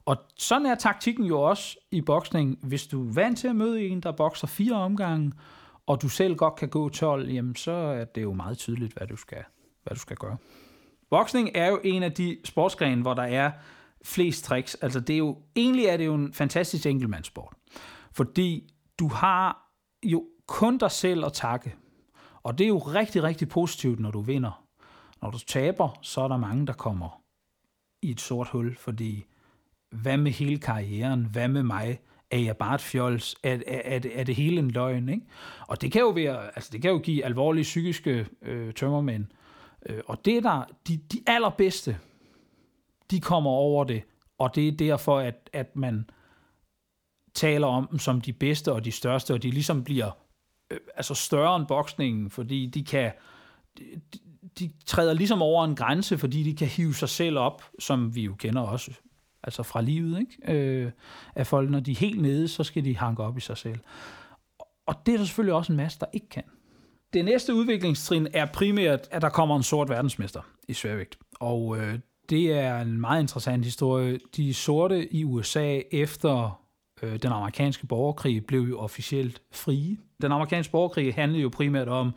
Og 0.05 0.17
sådan 0.37 0.65
er 0.65 0.75
taktikken 0.75 1.25
jo 1.25 1.41
også 1.41 1.77
i 1.91 2.01
boksning. 2.01 2.59
Hvis 2.61 2.87
du 2.87 3.07
er 3.07 3.13
vant 3.13 3.37
til 3.37 3.47
at 3.47 3.55
møde 3.55 3.87
en, 3.87 4.01
der 4.01 4.11
bokser 4.11 4.47
fire 4.47 4.75
omgange, 4.75 5.31
og 5.87 6.01
du 6.01 6.09
selv 6.09 6.35
godt 6.35 6.55
kan 6.55 6.69
gå 6.69 6.89
12, 6.89 7.29
jamen 7.29 7.55
så 7.55 7.71
er 7.71 8.05
det 8.05 8.23
jo 8.23 8.33
meget 8.33 8.57
tydeligt, 8.57 8.93
hvad 8.93 9.07
du 9.07 9.15
skal, 9.15 9.43
hvad 9.83 9.95
du 9.95 9.99
skal 9.99 10.17
gøre. 10.17 10.37
Boksning 11.09 11.49
er 11.55 11.67
jo 11.67 11.79
en 11.83 12.03
af 12.03 12.11
de 12.11 12.37
sportsgrene, 12.43 13.01
hvor 13.01 13.13
der 13.13 13.23
er 13.23 13.51
flest 14.03 14.45
tricks. 14.45 14.75
Altså 14.75 14.99
det 14.99 15.13
er 15.13 15.17
jo, 15.17 15.37
egentlig 15.55 15.85
er 15.85 15.97
det 15.97 16.05
jo 16.05 16.15
en 16.15 16.33
fantastisk 16.33 16.85
enkeltmandssport. 16.85 17.53
Fordi 18.11 18.72
du 18.99 19.07
har 19.07 19.71
jo 20.03 20.25
kun 20.47 20.77
dig 20.77 20.91
selv 20.91 21.25
at 21.25 21.33
takke. 21.33 21.75
Og 22.43 22.57
det 22.57 22.63
er 22.63 22.67
jo 22.67 22.77
rigtig, 22.77 23.23
rigtig 23.23 23.49
positivt, 23.49 23.99
når 23.99 24.11
du 24.11 24.21
vinder. 24.21 24.63
Når 25.21 25.31
du 25.31 25.39
taber, 25.39 25.99
så 26.01 26.21
er 26.21 26.27
der 26.27 26.37
mange, 26.37 26.67
der 26.67 26.73
kommer 26.73 27.21
i 28.01 28.11
et 28.11 28.21
sort 28.21 28.47
hul, 28.47 28.75
fordi 28.75 29.25
hvad 29.89 30.17
med 30.17 30.31
hele 30.31 30.57
karrieren? 30.57 31.25
Hvad 31.25 31.47
med 31.47 31.63
mig? 31.63 31.99
Er 32.31 32.37
jeg 32.37 32.57
bare 32.57 32.75
et 32.75 32.81
fjols? 32.81 33.35
Er, 33.43 33.53
er, 33.67 33.81
er, 33.85 33.99
det, 33.99 34.19
er 34.19 34.23
det 34.23 34.35
hele 34.35 34.59
en 34.59 34.71
løgn? 34.71 35.09
Ikke? 35.09 35.25
Og 35.67 35.81
det 35.81 35.91
kan 35.91 36.01
jo 36.01 36.09
være, 36.09 36.45
altså 36.45 36.69
det 36.73 36.81
kan 36.81 36.91
jo 36.91 36.97
give 36.97 37.25
alvorlige 37.25 37.63
psykiske 37.63 38.27
øh, 38.41 38.73
tømmermænd. 38.73 39.25
Øh, 39.85 40.01
og 40.05 40.25
det 40.25 40.37
er 40.37 40.41
der, 40.41 40.63
de, 40.87 40.97
de 40.97 41.21
allerbedste, 41.27 41.97
de 43.11 43.19
kommer 43.19 43.51
over 43.51 43.83
det, 43.83 44.03
og 44.37 44.55
det 44.55 44.67
er 44.67 44.71
derfor, 44.71 45.19
at, 45.19 45.49
at 45.53 45.75
man 45.75 46.09
taler 47.35 47.67
om 47.67 47.87
dem 47.91 47.99
som 47.99 48.21
de 48.21 48.33
bedste 48.33 48.73
og 48.73 48.85
de 48.85 48.91
største, 48.91 49.33
og 49.33 49.43
de 49.43 49.51
ligesom 49.51 49.83
bliver 49.83 50.11
øh, 50.71 50.79
altså 50.95 51.13
større 51.13 51.55
end 51.55 51.65
boksningen, 51.67 52.29
fordi 52.29 52.65
de 52.65 52.83
kan 52.83 53.11
de, 53.77 53.83
de 54.59 54.71
træder 54.85 55.13
ligesom 55.13 55.41
over 55.41 55.65
en 55.65 55.75
grænse, 55.75 56.17
fordi 56.17 56.43
de 56.43 56.55
kan 56.55 56.67
hive 56.67 56.95
sig 56.95 57.09
selv 57.09 57.37
op, 57.37 57.63
som 57.79 58.15
vi 58.15 58.21
jo 58.21 58.35
kender 58.35 58.61
også 58.61 58.91
altså 59.43 59.63
fra 59.63 59.81
livet, 59.81 60.19
ikke? 60.19 60.53
Øh, 60.53 60.91
at 61.35 61.47
folk, 61.47 61.69
når 61.69 61.79
de 61.79 61.91
er 61.91 61.95
helt 61.95 62.21
nede, 62.21 62.47
så 62.47 62.63
skal 62.63 62.85
de 62.85 62.97
hanke 62.97 63.23
op 63.23 63.37
i 63.37 63.41
sig 63.41 63.57
selv. 63.57 63.79
Og 64.87 64.95
det 65.05 65.13
er 65.13 65.17
der 65.17 65.25
selvfølgelig 65.25 65.53
også 65.53 65.73
en 65.73 65.77
masse, 65.77 65.99
der 65.99 66.05
ikke 66.13 66.29
kan. 66.29 66.43
Det 67.13 67.25
næste 67.25 67.53
udviklingstrin 67.53 68.27
er 68.33 68.45
primært, 68.45 69.07
at 69.11 69.21
der 69.21 69.29
kommer 69.29 69.55
en 69.55 69.63
sort 69.63 69.89
verdensmester 69.89 70.41
i 70.67 70.73
sværvægt. 70.73 71.17
Og 71.39 71.77
øh, 71.77 71.99
det 72.29 72.51
er 72.51 72.79
en 72.79 73.01
meget 73.01 73.21
interessant 73.21 73.65
historie. 73.65 74.19
De 74.35 74.53
sorte 74.53 75.13
i 75.13 75.23
USA 75.23 75.79
efter 75.91 76.62
øh, 77.03 77.19
den 77.19 77.31
amerikanske 77.31 77.87
borgerkrig 77.87 78.45
blev 78.45 78.61
jo 78.61 78.79
officielt 78.79 79.41
frie. 79.51 79.97
Den 80.21 80.31
amerikanske 80.31 80.71
borgerkrig 80.71 81.13
handlede 81.13 81.41
jo 81.41 81.49
primært 81.49 81.87
om, 81.87 82.11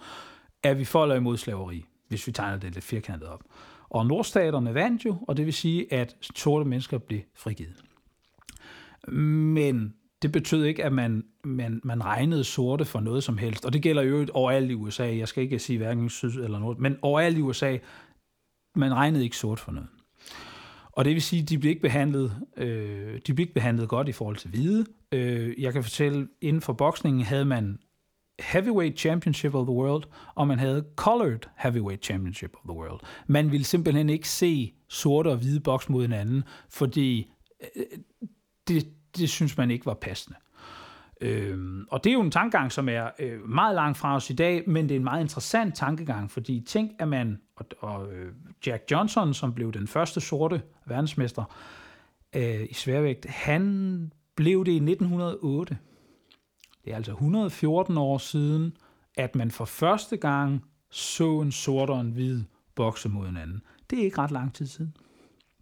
at 0.63 0.79
vi 0.79 0.85
folder 0.85 1.15
imod 1.15 1.37
slaveri, 1.37 1.85
hvis 2.09 2.27
vi 2.27 2.33
tegner 2.33 2.59
det 2.59 2.75
lidt 2.75 2.85
firkantet 2.85 3.29
op. 3.29 3.43
Og 3.89 4.07
nordstaterne 4.07 4.75
vandt 4.75 5.05
jo, 5.05 5.17
og 5.29 5.37
det 5.37 5.47
vil 5.47 5.55
sige, 5.55 5.93
at 5.93 6.17
sorte 6.35 6.69
mennesker 6.69 6.99
blev 6.99 7.21
frigivet. 7.35 7.85
Men 9.09 9.95
det 10.23 10.33
betød 10.33 10.65
ikke, 10.65 10.85
at 10.85 10.93
man, 10.93 11.25
man, 11.45 11.81
man 11.85 12.05
regnede 12.05 12.45
sorte 12.45 12.85
for 12.85 13.01
noget 13.01 13.25
som 13.25 13.39
helst. 13.39 13.65
Og 13.65 13.73
det 13.73 13.83
gælder 13.83 14.03
jo 14.03 14.27
overalt 14.33 14.71
i 14.71 14.75
USA. 14.75 15.17
Jeg 15.17 15.29
skal 15.29 15.43
ikke 15.43 15.59
sige 15.59 15.79
hverken 15.79 16.11
syd 16.11 16.43
eller 16.45 16.59
nord, 16.59 16.79
men 16.79 16.97
overalt 17.03 17.39
i 17.39 17.41
USA, 17.41 17.79
man 18.75 18.95
regnede 18.95 19.25
ikke 19.25 19.37
sort 19.37 19.61
for 19.61 19.73
noget. 19.73 19.89
Og 20.97 21.05
det 21.05 21.15
vil 21.15 21.23
sige, 21.23 21.43
at 21.43 21.49
de 21.49 21.59
blev 21.59 21.71
ikke 21.71 21.83
behandlet, 21.83 22.37
øh, 22.57 23.21
de 23.27 23.35
blev 23.35 23.39
ikke 23.39 23.55
behandlet 23.55 23.89
godt 23.89 24.09
i 24.09 24.13
forhold 24.13 24.37
til 24.37 24.51
hvide. 24.51 24.87
Øh, 25.13 25.63
jeg 25.63 25.73
kan 25.73 25.83
fortælle, 25.83 26.29
inden 26.41 26.63
for 26.63 26.73
boksningen 26.73 27.23
havde 27.23 27.45
man 27.45 27.79
Heavyweight 28.41 28.99
Championship 28.99 29.55
of 29.55 29.67
the 29.67 29.75
World, 29.75 30.05
og 30.35 30.49
man 30.49 30.59
havde 30.59 30.85
Colored 30.97 31.41
Heavyweight 31.57 32.05
Championship 32.05 32.55
of 32.55 32.61
the 32.69 32.79
World. 32.79 33.01
Man 33.27 33.53
ville 33.53 33.65
simpelthen 33.65 34.09
ikke 34.09 34.29
se 34.29 34.73
sorte 34.89 35.29
og 35.29 35.37
hvide 35.37 35.61
boks 35.61 35.89
mod 35.89 36.03
hinanden, 36.03 36.45
fordi 36.71 37.33
øh, 37.77 37.83
det, 38.69 38.89
det 39.17 39.31
synes 39.31 39.57
man 39.57 39.71
ikke 39.71 39.87
var 39.87 39.95
passende. 39.95 40.37
Øhm, 41.21 41.87
og 41.91 42.05
det 42.05 42.11
er 42.11 42.15
jo 42.15 42.21
en 42.21 42.31
tankegang, 42.31 42.73
som 42.73 42.89
er 42.89 43.11
øh, 43.19 43.49
meget 43.49 43.75
langt 43.75 43.99
fra 43.99 44.17
os 44.17 44.31
i 44.31 44.33
dag, 44.33 44.69
men 44.69 44.89
det 44.89 44.95
er 44.95 44.97
en 44.97 45.05
meget 45.05 45.21
interessant 45.21 45.77
tankegang, 45.77 46.31
fordi 46.31 46.61
tænk, 46.67 46.91
at 46.99 47.09
man, 47.09 47.41
og, 47.57 47.67
og 47.81 48.13
øh, 48.13 48.33
Jack 48.67 48.91
Johnson, 48.91 49.35
som 49.35 49.55
blev 49.55 49.73
den 49.73 49.87
første 49.87 50.21
sorte 50.21 50.63
verdensmester 50.87 51.45
øh, 52.37 52.67
i 52.71 52.75
sværvægt, 52.75 53.27
han 53.27 54.13
blev 54.35 54.65
det 54.65 54.73
i 54.73 54.77
1908. 54.77 55.79
Det 56.85 56.93
er 56.93 56.97
altså 56.97 57.13
114 57.13 57.99
år 57.99 58.19
siden, 58.19 58.77
at 59.17 59.37
man 59.37 59.51
for 59.51 59.65
første 59.65 60.17
gang 60.17 60.65
så 60.91 61.41
en 61.41 61.53
sort 61.53 61.91
og 61.91 62.01
en 62.01 62.11
hvid 62.11 62.43
bokse 62.75 63.09
mod 63.09 63.27
hinanden. 63.27 63.63
Det 63.91 63.99
er 63.99 64.05
ikke 64.05 64.19
ret 64.19 64.31
lang 64.31 64.55
tid 64.55 64.67
siden. 64.67 64.97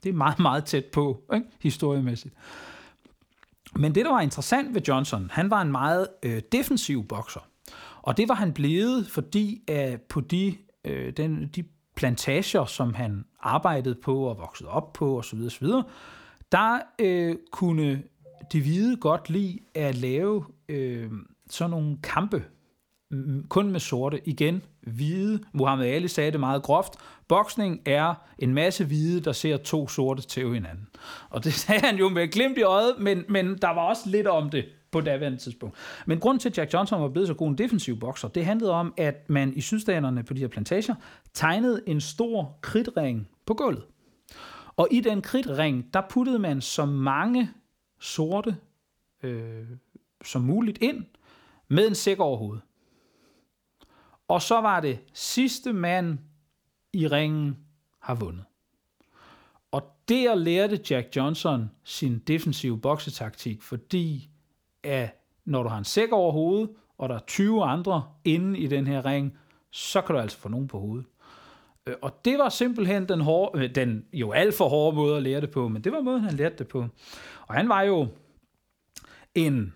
Det 0.02 0.08
er 0.08 0.14
meget, 0.14 0.38
meget 0.38 0.64
tæt 0.64 0.84
på, 0.84 1.22
ikke? 1.34 1.46
historiemæssigt. 1.60 2.34
Men 3.76 3.94
det, 3.94 4.04
der 4.04 4.12
var 4.12 4.20
interessant 4.20 4.74
ved 4.74 4.82
Johnson, 4.88 5.30
han 5.32 5.50
var 5.50 5.62
en 5.62 5.72
meget 5.72 6.08
øh, 6.22 6.42
defensiv 6.52 7.04
bokser. 7.08 7.40
Og 8.02 8.16
det 8.16 8.28
var 8.28 8.34
han 8.34 8.52
blevet, 8.52 9.06
fordi 9.06 9.62
at 9.68 10.02
på 10.02 10.20
de, 10.20 10.56
øh, 10.84 11.12
den, 11.12 11.48
de 11.56 11.64
plantager, 11.96 12.64
som 12.64 12.94
han 12.94 13.24
arbejdede 13.40 13.94
på 13.94 14.18
og 14.18 14.38
voksede 14.38 14.68
op 14.68 14.92
på 14.92 15.18
osv., 15.18 15.38
osv. 15.38 15.66
der 16.52 16.78
øh, 16.98 17.36
kunne 17.52 18.02
de 18.52 18.60
hvide 18.60 18.96
godt 18.96 19.30
lide 19.30 19.58
at 19.74 19.94
lave 19.94 20.44
øh, 20.68 21.10
sådan 21.50 21.70
nogle 21.70 21.98
kampe, 22.02 22.44
Mm, 23.14 23.46
kun 23.48 23.70
med 23.70 23.80
sorte. 23.80 24.28
Igen, 24.28 24.62
hvide. 24.80 25.40
Muhammad 25.52 25.86
Ali 25.86 26.08
sagde 26.08 26.30
det 26.32 26.40
meget 26.40 26.62
groft. 26.62 26.92
Boksning 27.28 27.80
er 27.86 28.14
en 28.38 28.54
masse 28.54 28.84
hvide, 28.84 29.20
der 29.20 29.32
ser 29.32 29.56
to 29.56 29.88
sorte 29.88 30.22
til 30.22 30.52
hinanden. 30.52 30.88
Og 31.30 31.44
det 31.44 31.54
sagde 31.62 31.80
han 31.80 31.96
jo 31.96 32.08
med 32.08 32.32
glimt 32.32 32.58
i 32.58 32.62
øjet, 32.62 32.94
men, 32.98 33.24
men 33.28 33.58
der 33.58 33.68
var 33.68 33.82
også 33.82 34.02
lidt 34.06 34.26
om 34.26 34.50
det 34.50 34.64
på 34.90 35.00
daværende 35.00 35.38
tidspunkt. 35.38 35.76
Men 36.06 36.20
grund 36.20 36.40
til, 36.40 36.48
at 36.48 36.58
Jack 36.58 36.74
Johnson 36.74 37.02
var 37.02 37.08
blevet 37.08 37.28
så 37.28 37.34
god 37.34 37.48
en 37.48 37.58
defensiv 37.58 38.00
bokser, 38.00 38.28
det 38.28 38.44
handlede 38.44 38.72
om, 38.72 38.94
at 38.96 39.30
man 39.30 39.52
i 39.56 39.60
sydstaterne 39.60 40.22
på 40.22 40.34
de 40.34 40.40
her 40.40 40.48
plantager 40.48 40.94
tegnede 41.34 41.82
en 41.86 42.00
stor 42.00 42.58
kridtring 42.60 43.28
på 43.46 43.54
gulvet. 43.54 43.84
Og 44.76 44.88
i 44.90 45.00
den 45.00 45.22
kridtring, 45.22 45.94
der 45.94 46.02
puttede 46.10 46.38
man 46.38 46.60
så 46.60 46.84
mange 46.84 47.50
sorte 48.00 48.56
øh, 49.22 49.66
som 50.24 50.42
muligt 50.42 50.78
ind 50.80 51.04
med 51.68 51.88
en 51.88 51.94
sæk 51.94 52.18
over 52.18 52.36
hovedet. 52.36 52.62
Og 54.28 54.42
så 54.42 54.60
var 54.60 54.80
det 54.80 54.98
sidste 55.12 55.72
mand 55.72 56.18
i 56.92 57.08
ringen 57.08 57.56
har 58.00 58.14
vundet. 58.14 58.44
Og 59.70 59.82
der 60.08 60.34
lærte 60.34 60.80
Jack 60.90 61.16
Johnson 61.16 61.70
sin 61.84 62.18
defensive 62.18 62.80
boksetaktik, 62.80 63.62
fordi 63.62 64.30
at 64.82 65.20
når 65.44 65.62
du 65.62 65.68
har 65.68 65.78
en 65.78 65.84
sæk 65.84 66.12
over 66.12 66.32
hovedet, 66.32 66.70
og 66.98 67.08
der 67.08 67.14
er 67.14 67.20
20 67.26 67.64
andre 67.64 68.04
inde 68.24 68.58
i 68.58 68.66
den 68.66 68.86
her 68.86 69.04
ring, 69.04 69.38
så 69.70 70.00
kan 70.00 70.14
du 70.14 70.20
altså 70.20 70.38
få 70.38 70.48
nogen 70.48 70.68
på 70.68 70.78
hovedet. 70.78 71.06
Øh, 71.86 71.94
og 72.02 72.24
det 72.24 72.38
var 72.38 72.48
simpelthen 72.48 73.08
den, 73.08 73.20
hårde, 73.20 73.62
øh, 73.62 73.74
den 73.74 74.06
jo 74.12 74.32
alt 74.32 74.54
for 74.54 74.68
hårde 74.68 74.96
måde 74.96 75.16
at 75.16 75.22
lære 75.22 75.40
det 75.40 75.50
på, 75.50 75.68
men 75.68 75.84
det 75.84 75.92
var 75.92 76.00
måden, 76.00 76.24
han 76.24 76.34
lærte 76.34 76.56
det 76.58 76.68
på. 76.68 76.86
Og 77.46 77.54
han 77.54 77.68
var 77.68 77.82
jo 77.82 78.08
en, 79.34 79.74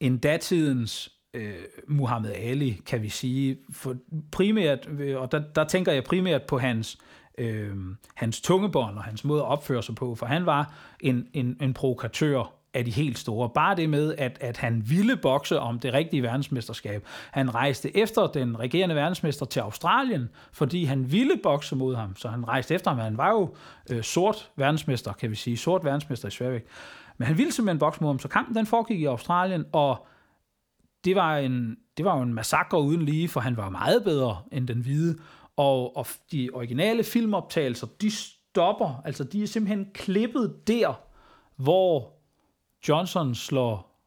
en 0.00 0.18
datidens 0.18 1.12
øh, 1.34 1.54
Muhammad 1.88 2.32
Ali, 2.32 2.80
kan 2.86 3.02
vi 3.02 3.08
sige. 3.08 3.56
For 3.72 3.96
primært, 4.32 4.88
øh, 4.98 5.20
og 5.20 5.32
der, 5.32 5.42
der 5.54 5.64
tænker 5.64 5.92
jeg 5.92 6.04
primært 6.04 6.42
på 6.42 6.58
hans, 6.58 6.98
øh, 7.38 7.70
hans 8.14 8.40
tungebånd 8.40 8.96
og 8.96 9.04
hans 9.04 9.24
måde 9.24 9.40
at 9.40 9.46
opføre 9.46 9.82
sig 9.82 9.94
på, 9.94 10.14
for 10.14 10.26
han 10.26 10.46
var 10.46 10.72
en, 11.00 11.26
en, 11.32 11.56
en 11.60 11.74
provokatør 11.74 12.52
af 12.74 12.84
de 12.84 12.90
helt 12.90 13.18
store. 13.18 13.48
Bare 13.48 13.76
det 13.76 13.90
med, 13.90 14.14
at, 14.18 14.38
at 14.40 14.56
han 14.56 14.82
ville 14.86 15.16
bokse 15.16 15.60
om 15.60 15.78
det 15.78 15.92
rigtige 15.92 16.22
verdensmesterskab. 16.22 17.06
Han 17.30 17.54
rejste 17.54 17.96
efter 17.96 18.26
den 18.26 18.58
regerende 18.58 18.94
verdensmester 18.94 19.46
til 19.46 19.60
Australien, 19.60 20.28
fordi 20.52 20.84
han 20.84 21.12
ville 21.12 21.40
bokse 21.42 21.76
mod 21.76 21.94
ham. 21.94 22.16
Så 22.16 22.28
han 22.28 22.48
rejste 22.48 22.74
efter 22.74 22.90
ham. 22.90 22.98
Han 22.98 23.18
var 23.18 23.30
jo 23.30 23.54
øh, 23.90 24.02
sort 24.02 24.50
verdensmester, 24.56 25.12
kan 25.12 25.30
vi 25.30 25.34
sige. 25.34 25.56
Sort 25.56 25.84
verdensmester 25.84 26.28
i 26.28 26.30
sværvægt. 26.30 26.66
Men 27.18 27.26
han 27.26 27.38
ville 27.38 27.52
simpelthen 27.52 27.78
bokse 27.78 28.00
mod 28.00 28.08
ham, 28.08 28.18
så 28.18 28.28
kampen 28.28 28.56
den 28.56 28.66
foregik 28.66 29.00
i 29.00 29.04
Australien, 29.04 29.64
og 29.72 30.06
det 31.04 31.16
var, 31.16 31.38
en, 31.38 31.76
det 31.96 32.04
var 32.04 32.16
jo 32.16 32.22
en 32.22 32.34
massakre 32.34 32.80
uden 32.80 33.02
lige, 33.02 33.28
for 33.28 33.40
han 33.40 33.56
var 33.56 33.70
meget 33.70 34.04
bedre 34.04 34.42
end 34.52 34.68
den 34.68 34.80
hvide. 34.80 35.18
Og, 35.56 35.96
og 35.96 36.06
de 36.32 36.50
originale 36.52 37.04
filmoptagelser, 37.04 37.86
de 38.00 38.10
stopper, 38.10 39.02
altså 39.04 39.24
de 39.24 39.42
er 39.42 39.46
simpelthen 39.46 39.86
klippet 39.94 40.54
der, 40.66 41.00
hvor 41.56 42.12
Johnson 42.88 43.34
slår 43.34 44.00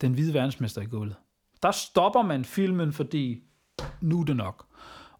den 0.00 0.12
hvide 0.12 0.34
verdensmester 0.34 0.82
i 0.82 0.84
gulvet. 0.84 1.16
Der 1.62 1.70
stopper 1.70 2.22
man 2.22 2.44
filmen, 2.44 2.92
fordi 2.92 3.42
nu 4.00 4.20
er 4.20 4.24
det 4.24 4.36
nok. 4.36 4.66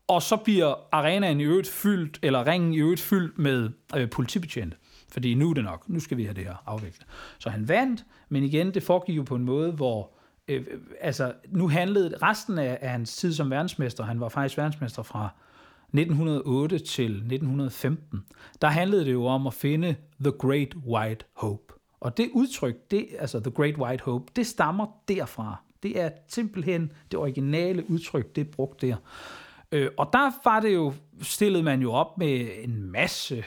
Og 0.06 0.22
så 0.22 0.36
bliver 0.36 0.74
arenaen 0.92 1.40
i 1.40 1.44
øvrigt 1.44 1.68
fyldt, 1.68 2.18
eller 2.22 2.46
ringen 2.46 2.74
i 2.74 2.78
øvrigt 2.78 3.00
fyldt 3.00 3.38
med 3.38 3.70
øh, 3.96 4.10
politibetjente. 4.10 4.76
Fordi 5.12 5.34
nu 5.34 5.50
er 5.50 5.54
det 5.54 5.64
nok. 5.64 5.88
Nu 5.88 6.00
skal 6.00 6.16
vi 6.16 6.24
have 6.24 6.34
det 6.34 6.44
her 6.44 6.56
afviklet. 6.66 7.06
Så 7.38 7.50
han 7.50 7.68
vandt, 7.68 8.04
men 8.28 8.42
igen, 8.42 8.74
det 8.74 8.82
foregik 8.82 9.16
jo 9.16 9.22
på 9.22 9.34
en 9.34 9.44
måde, 9.44 9.72
hvor 9.72 10.16
øh, 10.48 10.66
altså, 11.00 11.32
nu 11.48 11.68
handlede 11.68 12.16
resten 12.22 12.58
af, 12.58 12.78
af 12.80 12.90
hans 12.90 13.16
tid 13.16 13.32
som 13.32 13.50
verdensmester, 13.50 14.04
han 14.04 14.20
var 14.20 14.28
faktisk 14.28 14.58
verdensmester 14.58 15.02
fra 15.02 15.28
1908 15.94 16.78
til 16.78 17.10
1915, 17.10 18.24
der 18.62 18.68
handlede 18.68 19.04
det 19.04 19.12
jo 19.12 19.24
om 19.24 19.46
at 19.46 19.54
finde 19.54 19.96
The 20.20 20.30
Great 20.30 20.74
White 20.86 21.24
Hope. 21.32 21.74
Og 22.00 22.16
det 22.16 22.30
udtryk, 22.32 22.74
det, 22.90 23.08
altså 23.18 23.40
The 23.40 23.50
Great 23.50 23.78
White 23.78 24.04
Hope, 24.04 24.32
det 24.36 24.46
stammer 24.46 24.86
derfra. 25.08 25.56
Det 25.82 26.00
er 26.00 26.10
simpelthen 26.28 26.92
det 27.10 27.18
originale 27.18 27.90
udtryk, 27.90 28.36
det 28.36 28.46
er 28.46 28.50
brugt 28.52 28.82
der. 28.82 28.96
Øh, 29.72 29.90
og 29.98 30.10
der 30.12 30.30
var 30.44 30.60
det 30.60 30.74
jo, 30.74 30.92
stillede 31.22 31.62
man 31.62 31.82
jo 31.82 31.92
op 31.92 32.18
med 32.18 32.48
en 32.64 32.82
masse 32.82 33.44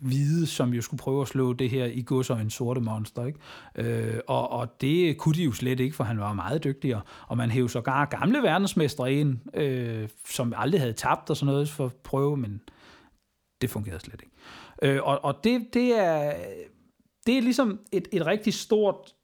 hvide, 0.00 0.46
som 0.46 0.74
jo 0.74 0.82
skulle 0.82 0.98
prøve 0.98 1.22
at 1.22 1.28
slå 1.28 1.52
det 1.52 1.70
her 1.70 1.84
i 1.84 2.04
en 2.40 2.50
sorte 2.50 2.80
monster. 2.80 3.26
Ikke? 3.26 3.38
Øh, 3.76 4.20
og, 4.26 4.50
og 4.50 4.80
det 4.80 5.18
kunne 5.18 5.34
de 5.34 5.44
jo 5.44 5.52
slet 5.52 5.80
ikke, 5.80 5.96
for 5.96 6.04
han 6.04 6.18
var 6.18 6.32
meget 6.32 6.64
dygtigere. 6.64 7.00
Og 7.28 7.36
man 7.36 7.50
hævde 7.50 7.68
sågar 7.68 8.04
gamle 8.04 8.42
verdensmestre 8.42 9.14
ind, 9.14 9.56
øh, 9.56 10.08
som 10.28 10.54
aldrig 10.56 10.80
havde 10.80 10.92
tabt 10.92 11.30
og 11.30 11.36
sådan 11.36 11.52
noget 11.52 11.68
for 11.68 11.86
at 11.86 11.94
prøve, 11.94 12.36
men 12.36 12.60
det 13.60 13.70
fungerede 13.70 14.00
slet 14.00 14.22
ikke. 14.22 14.34
Øh, 14.82 15.02
og 15.02 15.24
og 15.24 15.44
det, 15.44 15.66
det, 15.74 15.98
er, 15.98 16.34
det 17.26 17.38
er 17.38 17.42
ligesom 17.42 17.80
et, 17.92 18.08
et 18.12 18.26
rigtig 18.26 18.54
stort 18.54 19.14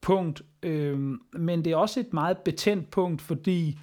punkt, 0.00 0.42
øh, 0.62 0.98
men 1.32 1.64
det 1.64 1.72
er 1.72 1.76
også 1.76 2.00
et 2.00 2.12
meget 2.12 2.38
betændt 2.38 2.90
punkt, 2.90 3.22
fordi 3.22 3.78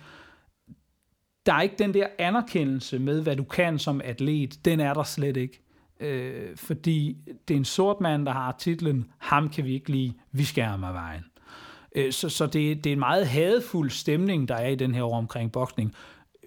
der 1.46 1.54
er 1.54 1.62
ikke 1.62 1.76
den 1.80 1.94
der 1.94 2.08
anerkendelse 2.20 3.00
med, 3.00 3.22
hvad 3.22 3.36
du 3.36 3.44
kan 3.44 3.80
som 3.80 4.02
atlet. 4.04 4.66
Den 4.66 4.80
er 4.80 4.94
der 4.94 5.04
slet 5.04 5.38
ikke. 5.38 5.67
Øh, 6.00 6.58
fordi 6.58 7.18
det 7.48 7.54
er 7.54 7.58
en 7.58 7.66
sort 7.66 8.02
mand, 8.02 8.26
der 8.26 8.32
har 8.32 8.56
titlen, 8.60 9.08
ham 9.18 9.50
kan 9.50 9.66
vi 9.66 9.74
ikke 9.74 9.92
lide, 9.92 10.14
vi 10.32 10.44
skærer 10.44 10.78
med 10.78 10.92
vejen. 10.92 11.24
Øh, 11.96 12.12
så 12.12 12.30
så 12.30 12.46
det, 12.46 12.84
det 12.84 12.90
er 12.90 12.94
en 12.94 13.00
meget 13.00 13.28
hadefuld 13.28 13.90
stemning, 13.90 14.48
der 14.48 14.56
er 14.56 14.68
i 14.68 14.76
den 14.76 14.96
her 14.96 15.04
år 15.04 15.18
omkring 15.18 15.52
boksning. 15.52 15.96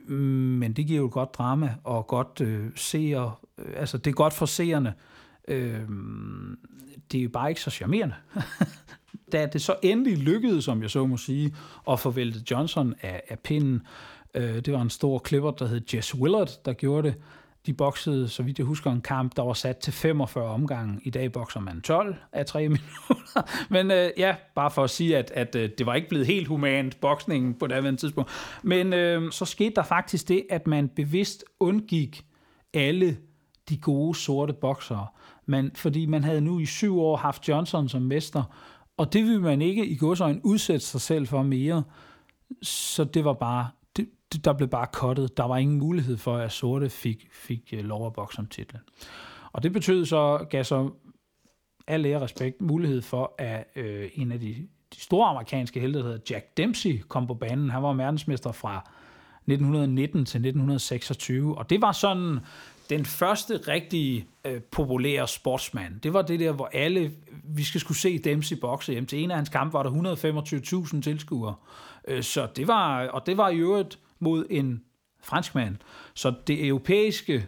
Men 0.09 0.73
det 0.73 0.87
giver 0.87 1.00
jo 1.00 1.07
et 1.07 1.12
godt 1.12 1.35
drama 1.35 1.75
og 1.85 2.07
godt 2.07 2.40
øh, 2.40 2.66
seer, 2.76 3.40
øh, 3.59 3.73
altså 3.76 3.99
det 3.99 4.11
er 4.11 4.14
godt 4.14 4.33
for 4.33 4.47
seerne. 4.47 4.95
Øh, 5.49 5.80
det 7.12 7.19
er 7.19 7.23
jo 7.23 7.28
bare 7.28 7.49
ikke 7.49 7.61
så 7.61 7.71
charmerende. 7.71 8.14
da 9.33 9.47
det 9.47 9.62
så 9.62 9.76
endelig 9.83 10.19
lykkedes, 10.19 10.64
som 10.64 10.83
jeg 10.83 10.90
så 10.90 11.07
må 11.07 11.16
sige, 11.16 11.54
at 11.90 12.00
få 12.00 12.11
væltet 12.11 12.50
Johnson 12.50 12.95
af, 13.02 13.23
af 13.28 13.38
pinden, 13.38 13.83
øh, 14.35 14.54
det 14.54 14.73
var 14.73 14.83
en 14.83 14.90
stor 14.90 15.19
klipper, 15.19 15.50
der 15.50 15.66
hed 15.66 15.80
Jess 15.95 16.14
Willard, 16.14 16.50
der 16.64 16.73
gjorde 16.73 17.09
det, 17.09 17.16
de 17.67 17.73
boksede, 17.73 18.29
så 18.29 18.43
vidt 18.43 18.59
jeg 18.59 18.67
husker, 18.67 18.93
en 18.93 19.00
kamp, 19.00 19.37
der 19.37 19.43
var 19.43 19.52
sat 19.52 19.79
til 19.79 19.93
45 19.93 20.45
omgange. 20.45 21.00
I 21.02 21.11
dag 21.11 21.33
bokser 21.33 21.61
man 21.61 21.81
12 21.81 22.17
af 22.33 22.47
3 22.47 22.61
minutter. 22.69 23.67
Men 23.71 23.90
øh, 23.90 24.11
ja, 24.17 24.37
bare 24.55 24.71
for 24.71 24.85
at 24.85 24.90
sige, 24.90 25.19
at, 25.19 25.31
at 25.31 25.55
øh, 25.55 25.71
det 25.79 25.87
var 25.87 25.95
ikke 25.95 26.09
blevet 26.09 26.26
helt 26.26 26.49
humant, 26.49 27.00
boksningen 27.00 27.55
på 27.55 27.67
det 27.67 27.99
tidspunkt. 27.99 28.31
Men 28.62 28.93
øh, 28.93 29.33
så 29.33 29.45
skete 29.45 29.75
der 29.75 29.83
faktisk 29.83 30.29
det, 30.29 30.47
at 30.50 30.67
man 30.67 30.88
bevidst 30.88 31.45
undgik 31.61 32.25
alle 32.75 33.17
de 33.69 33.76
gode 33.76 34.19
sorte 34.19 34.52
boksere. 34.52 35.07
Man, 35.47 35.71
fordi 35.75 36.07
man 36.07 36.25
havde 36.25 36.40
nu 36.40 36.59
i 36.59 36.67
syv 36.67 37.00
år 37.00 37.17
haft 37.17 37.49
Johnson 37.49 37.88
som 37.88 38.02
mester, 38.02 38.43
og 38.97 39.12
det 39.12 39.25
ville 39.25 39.40
man 39.40 39.62
ikke 39.62 39.87
i 39.87 39.97
godsøjen 39.97 40.40
udsætte 40.45 40.87
sig 40.87 41.00
selv 41.00 41.26
for 41.26 41.43
mere. 41.43 41.83
Så 42.62 43.05
det 43.05 43.25
var 43.25 43.33
bare 43.33 43.69
der 44.38 44.52
blev 44.52 44.68
bare 44.68 44.87
kottet. 44.92 45.37
Der 45.37 45.44
var 45.44 45.56
ingen 45.56 45.78
mulighed 45.78 46.16
for, 46.16 46.37
at 46.37 46.52
sorte 46.52 46.90
fik, 46.90 47.28
fik 47.33 47.72
øh, 47.72 47.85
lov 47.85 48.07
at 48.07 48.12
bokse 48.12 48.38
om 48.38 48.46
titlen. 48.46 48.81
Og 49.52 49.62
det 49.62 49.72
betød 49.72 50.05
så, 50.05 50.46
gav 50.50 50.64
så 50.64 50.90
al 51.87 52.07
ære 52.07 52.20
respekt 52.20 52.61
mulighed 52.61 53.02
for, 53.02 53.35
at 53.38 53.66
øh, 53.76 54.11
en 54.14 54.33
af 54.33 54.40
de, 54.40 54.68
de 54.94 55.00
store 55.00 55.28
amerikanske 55.28 55.81
helte, 55.81 55.98
der 55.98 56.05
hedder 56.05 56.18
Jack 56.31 56.57
Dempsey, 56.57 57.00
kom 57.09 57.26
på 57.26 57.35
banen. 57.35 57.70
Han 57.70 57.83
var 57.83 57.92
verdensmester 57.92 58.52
fra 58.52 58.90
1919 59.46 60.24
til 60.24 60.38
1926, 60.38 61.59
og 61.59 61.70
det 61.70 61.81
var 61.81 61.92
sådan 61.92 62.38
den 62.90 63.05
første 63.05 63.57
rigtige 63.68 64.26
øh, 64.44 64.61
populære 64.61 65.28
sportsmand. 65.28 66.00
Det 66.00 66.12
var 66.12 66.22
det 66.22 66.40
der, 66.40 66.52
hvor 66.52 66.70
alle, 66.72 67.12
vi 67.44 67.64
skal 67.64 67.81
skulle 67.81 67.98
se 67.98 68.18
Dempsey 68.18 68.57
bokse 68.57 68.92
hjem. 68.92 69.07
Til 69.07 69.18
en 69.18 69.31
af 69.31 69.37
hans 69.37 69.48
kampe 69.48 69.72
var 69.72 69.83
der 69.83 69.90
125.000 70.94 71.02
tilskuere. 71.02 71.55
Øh, 72.09 72.22
så 72.22 72.48
det 72.57 72.66
var, 72.66 73.07
og 73.07 73.26
det 73.26 73.37
var 73.37 73.48
i 73.48 73.57
øvrigt 73.57 73.98
mod 74.20 74.46
en 74.50 74.85
franskmand. 75.22 75.76
Så 76.14 76.35
det 76.46 76.66
europæiske, 76.66 77.46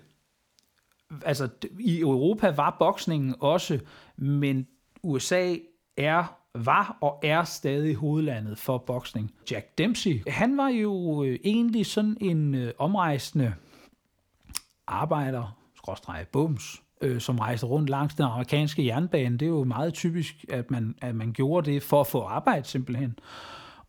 altså 1.25 1.49
i 1.79 2.01
Europa 2.01 2.51
var 2.51 2.77
boksningen 2.79 3.35
også, 3.41 3.81
men 4.17 4.67
USA 5.03 5.57
er 5.97 6.39
var 6.55 6.97
og 7.01 7.19
er 7.23 7.45
stadig 7.45 7.95
hovedlandet 7.95 8.59
for 8.59 8.79
boksning. 8.79 9.35
Jack 9.51 9.79
Dempsey, 9.79 10.23
han 10.29 10.57
var 10.57 10.69
jo 10.69 11.25
øh, 11.25 11.39
egentlig 11.45 11.87
sådan 11.87 12.17
en 12.21 12.55
øh, 12.55 12.73
omrejsende 12.79 13.55
arbejder, 14.87 15.57
skråstreget 15.77 16.29
bums, 16.29 16.83
øh, 17.01 17.21
som 17.21 17.39
rejste 17.39 17.67
rundt 17.67 17.91
langs 17.91 18.15
den 18.15 18.25
amerikanske 18.25 18.87
jernbane. 18.87 19.39
Det 19.39 19.47
er 19.47 19.51
jo 19.51 19.65
meget 19.65 19.95
typisk, 19.95 20.45
at 20.49 20.71
man, 20.71 20.95
at 21.03 21.15
man 21.15 21.33
gjorde 21.33 21.71
det 21.71 21.83
for 21.83 22.01
at 22.01 22.07
få 22.07 22.23
arbejde 22.23 22.69
simpelthen. 22.69 23.19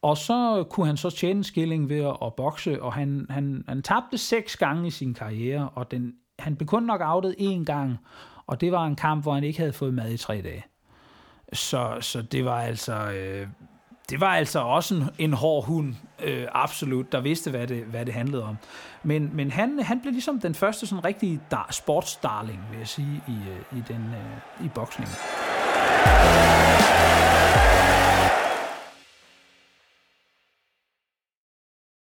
Og 0.04 0.18
så 0.18 0.66
kunne 0.70 0.88
han 0.88 0.98
så 0.98 1.10
tjene 1.10 1.38
en 1.38 1.44
skilling 1.44 1.89
ved 1.89 2.00
at, 2.00 2.18
at 2.26 2.34
bokse, 2.34 2.84
og 2.84 2.94
han, 2.94 3.26
han, 3.30 3.63
han 3.68 3.82
tabte 3.82 4.18
seks 4.18 4.58
gange 4.58 4.88
i 4.88 4.92
sin 4.92 5.13
karriere, 5.13 5.70
og 5.70 5.92
den, 5.92 6.13
han 6.39 6.56
blev 6.56 6.68
kun 6.68 6.84
nok 6.84 7.02
outet 7.04 7.36
én 7.39 7.63
gang, 7.63 7.98
og 8.48 8.62
det 8.62 8.72
var 8.72 8.86
en 8.86 8.96
kamp, 8.96 9.24
hvor 9.24 9.34
han 9.34 9.44
ikke 9.44 9.60
havde 9.60 9.74
fået 9.74 9.94
mad 9.94 10.12
i 10.12 10.18
tre 10.18 10.42
dage. 10.42 10.66
Så, 11.54 11.98
så 12.02 12.22
det 12.22 12.46
var 12.46 12.62
altså... 12.62 13.12
Øh, 13.12 13.48
det 14.10 14.20
var 14.20 14.36
altså 14.36 14.60
også 14.60 14.96
en, 14.96 15.04
en 15.18 15.34
hård 15.34 15.66
hund, 15.66 15.96
øh, 16.24 16.48
absolut, 16.52 17.12
der 17.12 17.22
vidste, 17.22 17.50
hvad 17.50 17.68
det, 17.68 17.84
hvad 17.84 18.06
det 18.06 18.13
handlede 18.13 18.44
om. 18.44 18.58
Men, 19.04 19.30
men 19.34 19.52
han, 19.52 19.80
han 19.80 20.02
blev 20.02 20.12
ligesom 20.13 20.39
den 20.39 20.56
første 20.56 20.88
sådan 20.88 21.06
rigtige 21.06 21.42
dar, 21.52 21.68
sportsdarling, 21.72 22.60
vil 22.72 22.78
jeg 22.78 22.88
sige, 22.88 23.24
i, 23.28 23.32
øh, 23.32 23.78
i, 23.80 23.84
den, 23.88 24.13
øh, 24.13 24.66
i 24.66 24.70
boksningen. 24.76 25.16